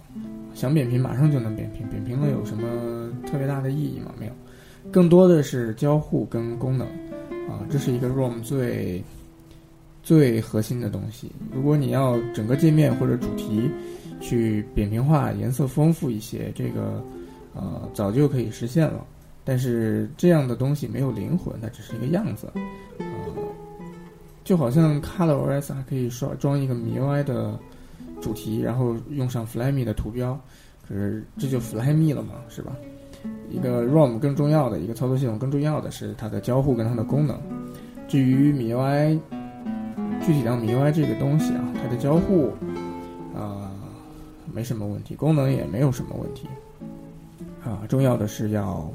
[0.53, 4.13] 想扁平马上就能扁平，扁平了有什么特别大的意义吗？
[4.17, 4.31] 没有，
[4.91, 6.87] 更多的是交互跟功能。
[7.49, 9.03] 啊，这是一个 ROM 最
[10.01, 11.29] 最核心的东西。
[11.53, 13.69] 如果你要整个界面或者主题
[14.21, 17.03] 去扁平化、颜色丰富一些，这个
[17.53, 19.05] 呃早就可以实现了。
[19.43, 22.47] 但是这样的东西没有灵魂，它只是一个样子。
[22.99, 23.05] 呃，
[24.43, 27.59] 就好像 ColorOS 还可以刷装一个 MIUI 的。
[28.21, 30.39] 主题，然后用上 Flyme 的图标，
[30.87, 32.73] 可是这就 Flyme 了嘛，是吧？
[33.51, 37.37] 一个 ROM 更重要的一个操作系统，更重要的是它的交互跟它的功能。
[38.07, 39.19] 至于 MIUI，
[40.25, 42.49] 具体到 MIUI 这个东西啊，它的交互
[43.35, 43.69] 啊
[44.53, 46.47] 没什么问题，功能也没有什么问题
[47.61, 47.83] 啊。
[47.89, 48.89] 重要的是要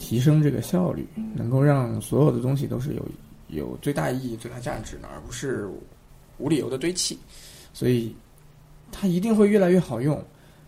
[0.00, 3.06] 提升这个效率，能够让所有的东西都是有
[3.48, 5.68] 有最大意义、最大价值的，而不是
[6.38, 7.18] 无理由的堆砌。
[7.74, 8.12] 所以，
[8.90, 10.16] 它一定会越来越好用，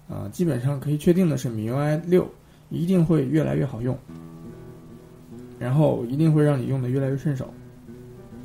[0.08, 2.28] 啊，基本上可以确定的是，MIUI 六
[2.68, 3.98] 一定会越来越好用，
[5.58, 7.52] 然后一定会让你用的越来越顺手，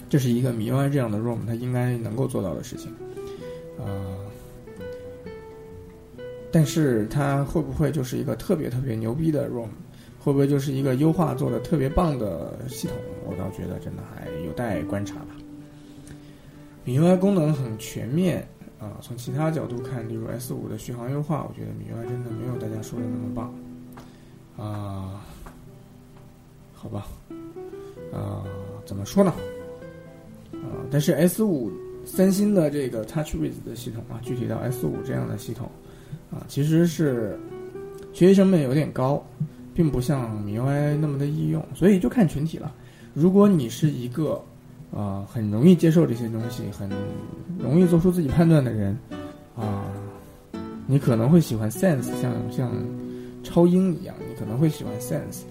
[0.09, 2.91] 这是一个 MIUI 这样的 ROM 它应该能够做到的事情，
[3.77, 4.15] 啊，
[6.51, 9.69] 但是它会不会就是一个特别特别牛逼的 ROM，
[10.27, 12.97] 会不会就是一个优化做的特别棒的系统？
[13.25, 15.27] 我倒觉得真的还有待观察吧。
[16.85, 18.45] MIUI 功能很全面
[18.77, 23.55] 啊，从其他角度看，例如 S 五的续航优化，我觉得 MIUI 真的没有大家说的那么棒
[24.57, 25.25] 啊。
[26.73, 27.07] 好吧，
[28.11, 28.43] 啊，
[28.85, 29.33] 怎么说呢？
[30.51, 31.71] 啊，但是 S 五
[32.03, 35.71] 三星的这个 TouchWiz 的系统啊，具体到 S 五这样的系统
[36.29, 37.39] 啊，其实是
[38.11, 39.25] 学习成本有点高，
[39.77, 42.73] 并不像 MIUI 那么的易用，所以就看群体了。
[43.13, 44.41] 如果你是一个
[44.91, 46.89] 啊，很容易接受这些东西，很
[47.59, 48.97] 容易做出自己判断的人，
[49.55, 49.85] 啊，
[50.87, 52.71] 你可能会喜欢 Sense，像像
[53.43, 55.43] 超英一样，你可能会喜欢 Sense，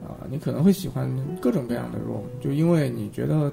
[0.00, 1.10] 啊，你可能会喜欢
[1.40, 3.52] 各种各样的 ROM，就因为你觉得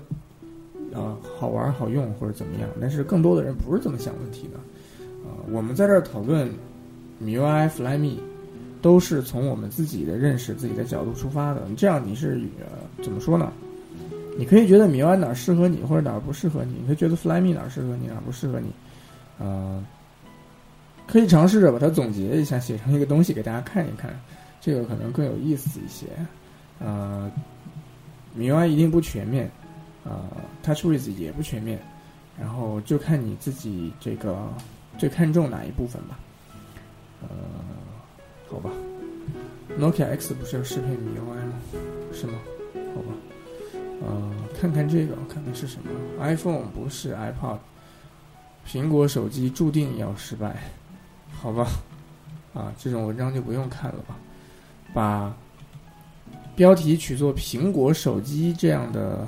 [0.94, 2.70] 啊好玩好用或者怎么样。
[2.80, 4.60] 但是更多的人不是这么想问题的，
[5.28, 6.48] 啊，我们在这儿讨论
[7.20, 8.18] MIUI、Flyme，
[8.82, 11.62] 都是从我们自己的认识、自己的角度出发的。
[11.78, 12.42] 这样你是
[13.02, 13.52] 怎么说呢？
[14.38, 16.76] 你可以觉得米 UI 哪适合你，或者哪不适合你？
[16.80, 18.72] 你可以觉得 Flyme 哪适合你，哪不适合你？
[19.38, 19.84] 呃，
[21.08, 24.18] 可以尝试着把它总结一下，写成一个东西给大家看一看，
[24.62, 26.08] 这个可能更有意思一些。
[26.80, 27.30] 呃，
[28.34, 29.52] 米 UI 一定不全面，
[30.06, 30.22] 呃
[30.64, 31.78] ，TouchWiz 也不全面，
[32.40, 34.38] 然后就看你自己这个
[34.98, 36.18] 最看重哪一部分吧。
[37.22, 37.28] 呃，
[38.50, 38.70] 好吧
[39.80, 41.54] ，Nokia X 不是要适配米 UI 吗？
[42.12, 42.34] 是吗？
[42.96, 43.14] 好吧。
[44.02, 45.90] 呃，看看这个，看看是什么
[46.20, 47.58] ？iPhone 不是 iPod，
[48.68, 50.56] 苹果手机注定要失败，
[51.32, 51.68] 好吧？
[52.54, 54.16] 啊，这种文章就不用看了吧？
[54.94, 55.32] 把
[56.56, 59.28] 标题取作“苹果手机”这样的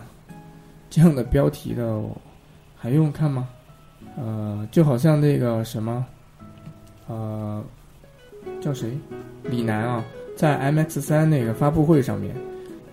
[0.89, 2.01] 这样的标题的，
[2.75, 3.47] 还用看吗？
[4.17, 6.05] 呃，就好像那个什么，
[7.07, 7.63] 呃，
[8.61, 8.97] 叫谁？
[9.43, 10.05] 李楠啊，
[10.37, 12.33] 在 MX 三那个发布会上面。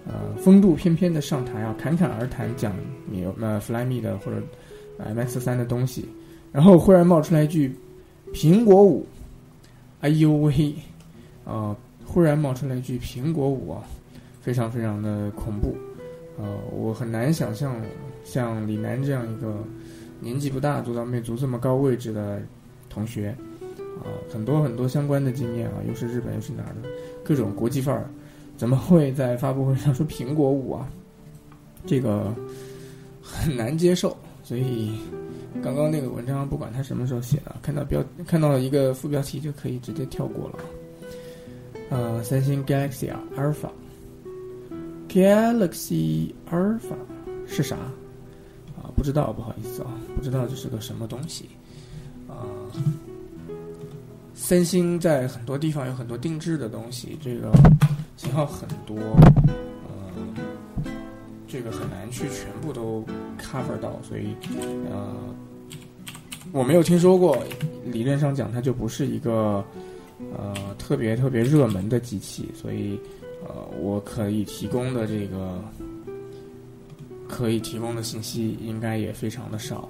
[0.06, 4.42] 呃，风度翩翩的上台啊，侃侃而谈讲你呃 Flyme 的或者
[4.98, 6.08] MX 三的东西，
[6.50, 7.70] 然后忽然冒出来一句
[8.32, 9.06] 苹果五，
[10.00, 10.74] 哎呦喂，
[11.44, 13.82] 啊，忽然冒出来一句苹果五啊，
[14.40, 15.76] 非常非常的恐怖，
[16.38, 17.78] 呃，我很难想象
[18.24, 19.62] 像李楠这样一个
[20.20, 22.40] 年纪不大做到魅族这么高位置的
[22.88, 23.36] 同学，
[24.00, 26.88] 啊，很多很多相关的经验啊，又是日本又是哪儿的，
[27.24, 28.08] 各种国际范儿。
[28.56, 30.88] 怎么会在发布会上说苹果五啊？
[31.86, 32.34] 这个
[33.22, 34.98] 很难接受，所以
[35.62, 40.58] 刚刚那个文章不管他什么时候写的，看到标看到一个副标题就可以直接跳过了。
[41.90, 43.70] 呃，三星 Galaxy Alpha。
[45.08, 46.96] Galaxy Alpha
[47.46, 47.76] 是啥？
[48.76, 51.48] 啊，不知道，不好意思啊，不知道这是个什么东西。
[52.28, 52.44] 啊，
[54.40, 57.52] 三星在很多地方有很多定制的东西，这个
[58.16, 58.96] 型号很多，
[59.84, 60.92] 呃，
[61.48, 63.04] 这个很难去全部都
[63.36, 64.34] cover 到，所以
[64.88, 65.12] 呃，
[66.52, 67.36] 我没有听说过。
[67.84, 69.64] 理论上讲，它就不是一个
[70.36, 72.98] 呃特别特别热门的机器，所以。
[73.46, 75.62] 呃，我可以提供的这个
[77.28, 79.88] 可以提供的信息应该也非常的少。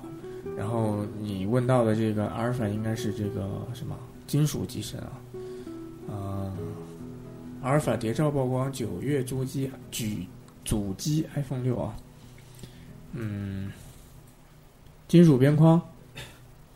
[0.54, 3.96] 然后你问到的这个阿尔法应该是这个什么
[4.28, 5.12] 金属机身啊？
[6.06, 6.52] 呃，
[7.62, 10.24] 阿尔法谍照曝光九月主机举
[10.64, 11.96] 主机 iPhone 六啊。
[13.12, 13.72] 嗯，
[15.08, 15.80] 金属边框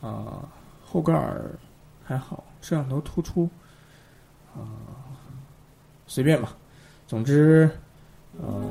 [0.00, 0.48] 啊，
[0.82, 1.52] 后盖儿
[2.02, 3.48] 还好，摄像头突出
[4.56, 4.64] 啊，
[6.06, 6.56] 随便吧。
[7.06, 7.70] 总之，
[8.40, 8.62] 呃，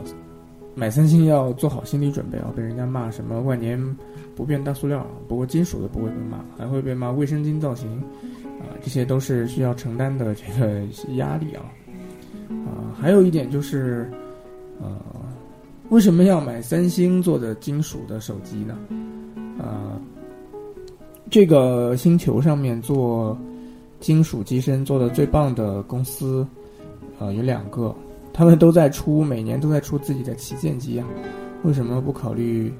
[0.74, 3.80] 买三星要做好心理准备啊，被人家骂什么万年
[4.36, 5.06] 不变大塑料。
[5.28, 8.04] 不过金属的不会被骂，还会被骂卫生巾造型，
[8.82, 10.82] 这些都是需要承担的这个
[11.16, 11.64] 压力啊。
[12.50, 14.10] 啊，还有一点就是，
[14.82, 14.98] 呃，
[15.90, 18.78] 为什么要买三星做的金属的手机呢？
[19.60, 20.00] 啊，
[21.30, 23.38] 这个星球上面做
[24.00, 26.46] 金属机身做的最棒的公司，
[27.20, 27.96] 呃，有两个。
[28.34, 31.06] 他们都在出，每年都在出自己的旗舰机啊，
[31.64, 32.72] 为什么不考虑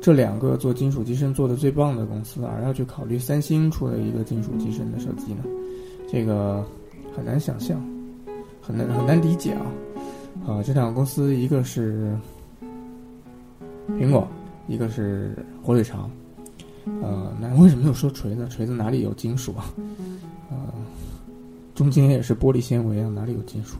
[0.00, 5.44] 这两个做金属机身做的最棒的公司，而要去考虑三星出的一个金属机身的手机呢？
[6.10, 6.64] 这个
[7.14, 7.78] 很难想象，
[8.62, 9.66] 很难很难理解啊！
[10.46, 12.16] 啊，这两个公司一个是
[13.90, 14.26] 苹果，
[14.68, 16.10] 一个是火腿肠，
[17.02, 18.48] 呃，那为什么又说锤子？
[18.48, 19.66] 锤子哪里有金属啊？
[20.50, 20.56] 呃，
[21.74, 23.76] 中间也是玻璃纤维啊，哪里有金属？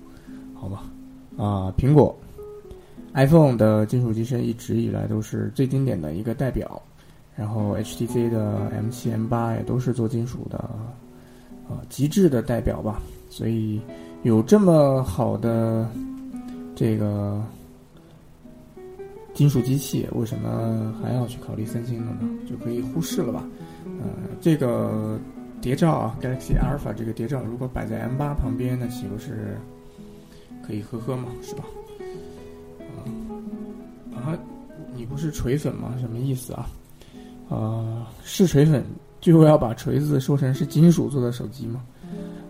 [0.53, 0.85] 好吧。
[1.37, 2.15] 啊，苹果
[3.15, 6.81] iPhone 的金属机身一直以来都是最经典的一个代表，
[7.35, 10.59] 然后 HTC 的 M7、M8 也都是做金属的，
[11.69, 13.01] 啊，极致的代表吧。
[13.31, 13.81] 所以
[14.23, 15.89] 有这么好的
[16.75, 17.43] 这个
[19.35, 22.29] 金属机器，为什么还要去考虑三星的呢？
[22.49, 23.45] 就可以忽视了吧。
[24.01, 24.07] 呃，
[24.41, 25.19] 这个
[25.61, 29.57] 谍照啊，Galaxy Alpha 这个谍照如果摆在 M8 旁边，那岂不是？
[30.67, 31.65] 可以呵呵嘛，是吧？
[34.15, 34.39] 啊，
[34.95, 35.95] 你不是锤粉吗？
[36.01, 36.69] 什么意思啊？
[37.49, 38.85] 啊，是锤粉
[39.21, 41.83] 就要把锤子说成是金属做的手机吗？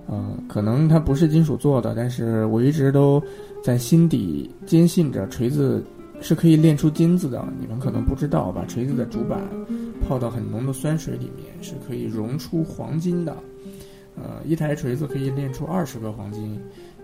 [0.06, 3.22] 呃，可能它不是金属做的，但是我一直都
[3.62, 5.84] 在心底坚信着锤子
[6.20, 7.44] 是可以炼出金子的。
[7.60, 9.38] 你们可能不知道，把锤子的主板
[10.08, 13.36] 泡到很浓的酸水里面是可以溶出黄金的。
[14.16, 16.58] 呃，一台锤子可以炼出二十个黄金。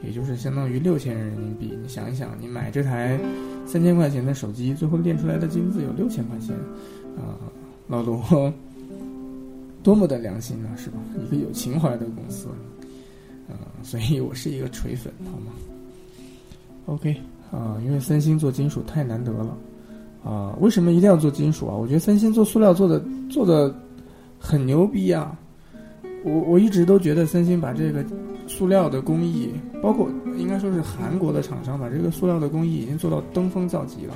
[0.05, 1.76] 也就是相当于六千人民币。
[1.82, 3.18] 你想一想，你买这台
[3.66, 6.55] 三千块钱的手机，最后炼出来的金子有六千块钱，
[7.16, 7.38] 啊，
[7.88, 8.52] 老罗
[9.82, 10.98] 多么的良心啊，是吧？
[11.24, 12.48] 一个有情怀的公司，
[13.48, 15.52] 啊，所以我是一个锤粉，好吗
[16.86, 17.16] ？OK，
[17.50, 19.57] 啊，因为三星做金属太难得了，
[20.24, 21.74] 啊，为什么一定要做金属啊？
[21.74, 23.74] 我觉得三星做塑料做的做的
[24.38, 25.38] 很牛逼啊！
[26.24, 28.05] 我我一直都觉得三星把这个。
[28.47, 29.51] 塑料的工艺，
[29.82, 34.14] 包括应该说是韩国的厂商把这个塑料的工艺已经做到登峰造极了。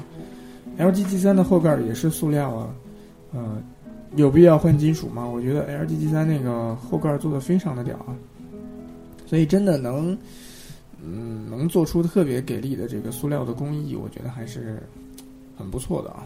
[0.78, 2.74] LG G 三的后盖也是塑料啊，
[3.32, 3.60] 呃，
[4.14, 5.26] 有必要换金属吗？
[5.26, 8.14] 我觉得 LG G 三那个后盖做的非常的屌啊，
[9.26, 10.16] 所以真的能，
[11.02, 14.80] 嗯，能做出特别给力的这个塑料的工艺，我觉得还是
[15.56, 16.22] 很不错的啊。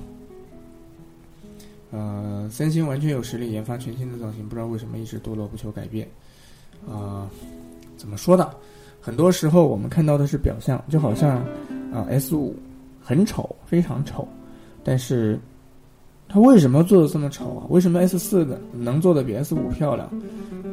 [1.93, 6.07] 呃，三星完全有实力研发全新的造型，不知道为什么一直堕落不求改变，
[6.87, 7.31] 啊。
[8.03, 8.51] 怎么说呢？
[9.01, 11.37] 很多时候我们看到的是表象，就好像
[11.93, 12.53] 啊，S 五
[13.01, 14.27] 很丑，非常丑，
[14.83, 15.39] 但是
[16.29, 17.63] 它为什么做的这么丑啊？
[17.71, 20.09] 为什么 S 四的能做的比 S 五漂亮？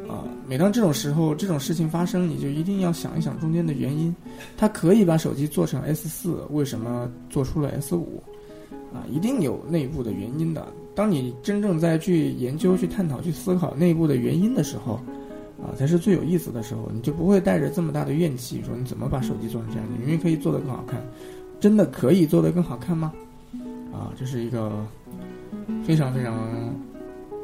[0.08, 4.16] 啊，每当这种时候，这种事情发生，你就一定要想一想中间的原因。
[4.58, 8.24] 它可以把手机做成 S 四，为什么做出了 S 五？
[8.92, 10.66] 啊，一定有内部的原因的。
[10.96, 15.00] 当你真正在去研究、去探讨、去思考内部的原因的时候。
[15.62, 19.86] 啊，才是最有意思的时候，你就不会带着这么大的怨气说你怎么把手机做成这样？
[19.92, 21.02] 你明明可以做得更好看，
[21.60, 23.14] 真的可以做得更好看吗？
[23.92, 24.86] 啊，这是一个
[25.84, 26.50] 非常非常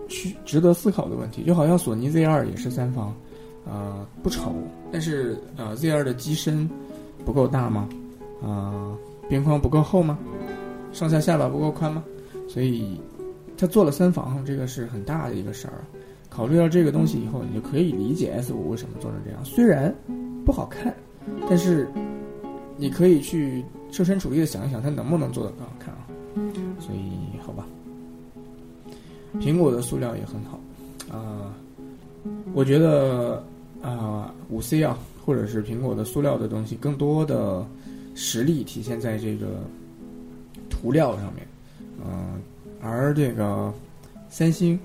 [0.08, 1.44] 需值得思考的问题。
[1.44, 3.14] 就好像索尼 Z 二也是三防，
[3.66, 4.54] 啊，不丑，
[4.92, 6.70] 但是呃 Z 二的机身
[7.26, 7.90] 不够大吗？
[8.42, 8.96] 啊，
[9.28, 10.18] 边框不够厚吗？
[10.94, 12.04] 上下下巴不够宽吗？
[12.48, 12.98] 所以
[13.58, 15.84] 他做了三防，这个是很大的一个事儿。
[16.36, 19.46] 考虑到这个东西以后，你就可以理解 S 五为什么做成这样。
[19.46, 19.96] 虽然
[20.46, 20.94] 不好看，
[21.50, 21.88] 但是
[22.76, 26.08] 你可以去设身处地的想一想，它能不能做得更好看啊？
[26.78, 27.66] 所以好吧，
[29.40, 30.60] 苹果的塑料也很好
[31.10, 31.56] 啊、
[32.54, 33.42] 我觉得
[33.82, 37.66] 啊五 C 啊，或者是苹果的塑料的东西，更多的
[38.14, 39.62] 实力体现在这个
[40.70, 41.48] 涂料上面，
[42.06, 42.42] 嗯、
[42.82, 43.74] 而这个
[44.28, 44.78] 三星，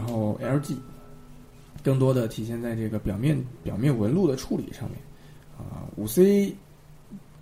[0.00, 0.76] 然后 LG，
[1.84, 4.98] 更多的体现在这个表面表面纹路的处理上面，
[5.58, 6.54] 啊、五 C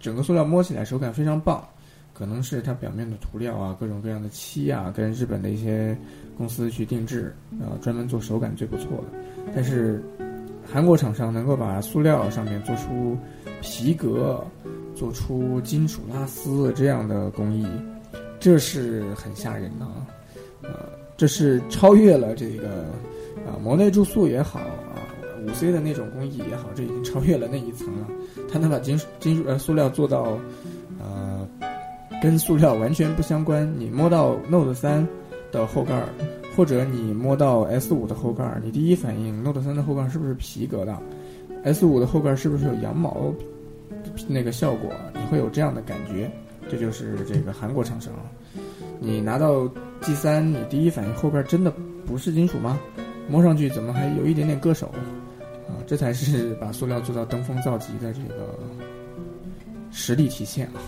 [0.01, 1.65] 整个塑料摸起来手感非常棒，
[2.13, 5.97] 可能是它表面的涂料啊，各种各样的漆啊，跟日本的一些
[6.37, 9.19] 公司去定制，呃，专门做手感最不错的。
[9.55, 10.03] 但是
[10.67, 13.17] 韩国厂商能够把塑料上面做出
[13.63, 14.45] 皮革、
[14.97, 17.65] 做出金属拉丝这样的工艺，
[18.41, 20.07] 这是很吓人的啊！
[20.63, 20.88] 呃，
[21.19, 22.87] 这是超越了这个
[23.45, 25.03] 啊膜内注塑也好啊，
[25.45, 28.07] 五 C 的那种工艺也好，这已经超越了那一层了。
[28.51, 30.39] 它能把金属金属呃塑料做到
[31.01, 31.47] 呃
[32.23, 35.07] 跟塑料完全不相关，你摸到 Note 三
[35.51, 36.09] 的后盖儿，
[36.57, 40.97] 或者你摸到 S 五的后盖儿，你第一反应 Note 三的后盖儿是不是皮革的
[41.65, 43.35] ？S 五的后盖儿是不是有羊毛
[44.29, 44.93] 那个效果？
[45.15, 46.31] 你会有这样的感觉，
[46.71, 48.15] 这就是这个韩国厂商。
[49.01, 49.67] 你拿到
[50.01, 51.73] G 三，你第一反应后边真的
[52.07, 52.79] 不是金属吗？
[53.29, 54.87] 摸上去怎么还有一点点硌手？
[55.69, 58.59] 啊，这才是把塑料做到登峰造极的这个
[59.91, 60.81] 实力体现啊！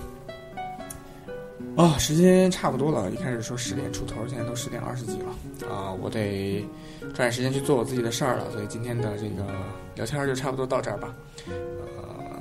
[1.76, 5.92] 啊、时间差不多了，一开始说十点出头，现在都十点二十几了啊！
[5.92, 6.66] 我得
[7.14, 9.46] 抓紧时间去做我自己的事儿了，所以今天的这个
[9.94, 11.14] 聊天儿就差不多到这儿吧。
[11.46, 12.40] 呃，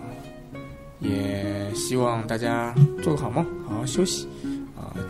[0.99, 4.27] 也希望大家做个好梦，好好休息！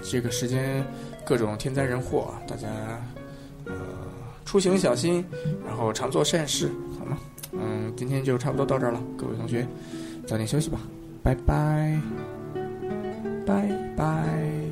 [0.04, 0.86] 这个时间
[1.26, 2.68] 各种天灾人祸，大家
[3.66, 3.74] 呃
[4.46, 5.24] 出行小心，
[5.66, 7.18] 然后常做善事，好吗？
[7.54, 9.68] 嗯，今天就差不多到这儿了，各位同学
[10.28, 10.80] 早点休息吧，
[11.24, 12.00] 拜拜，
[13.46, 13.68] 拜
[13.98, 14.69] 拜。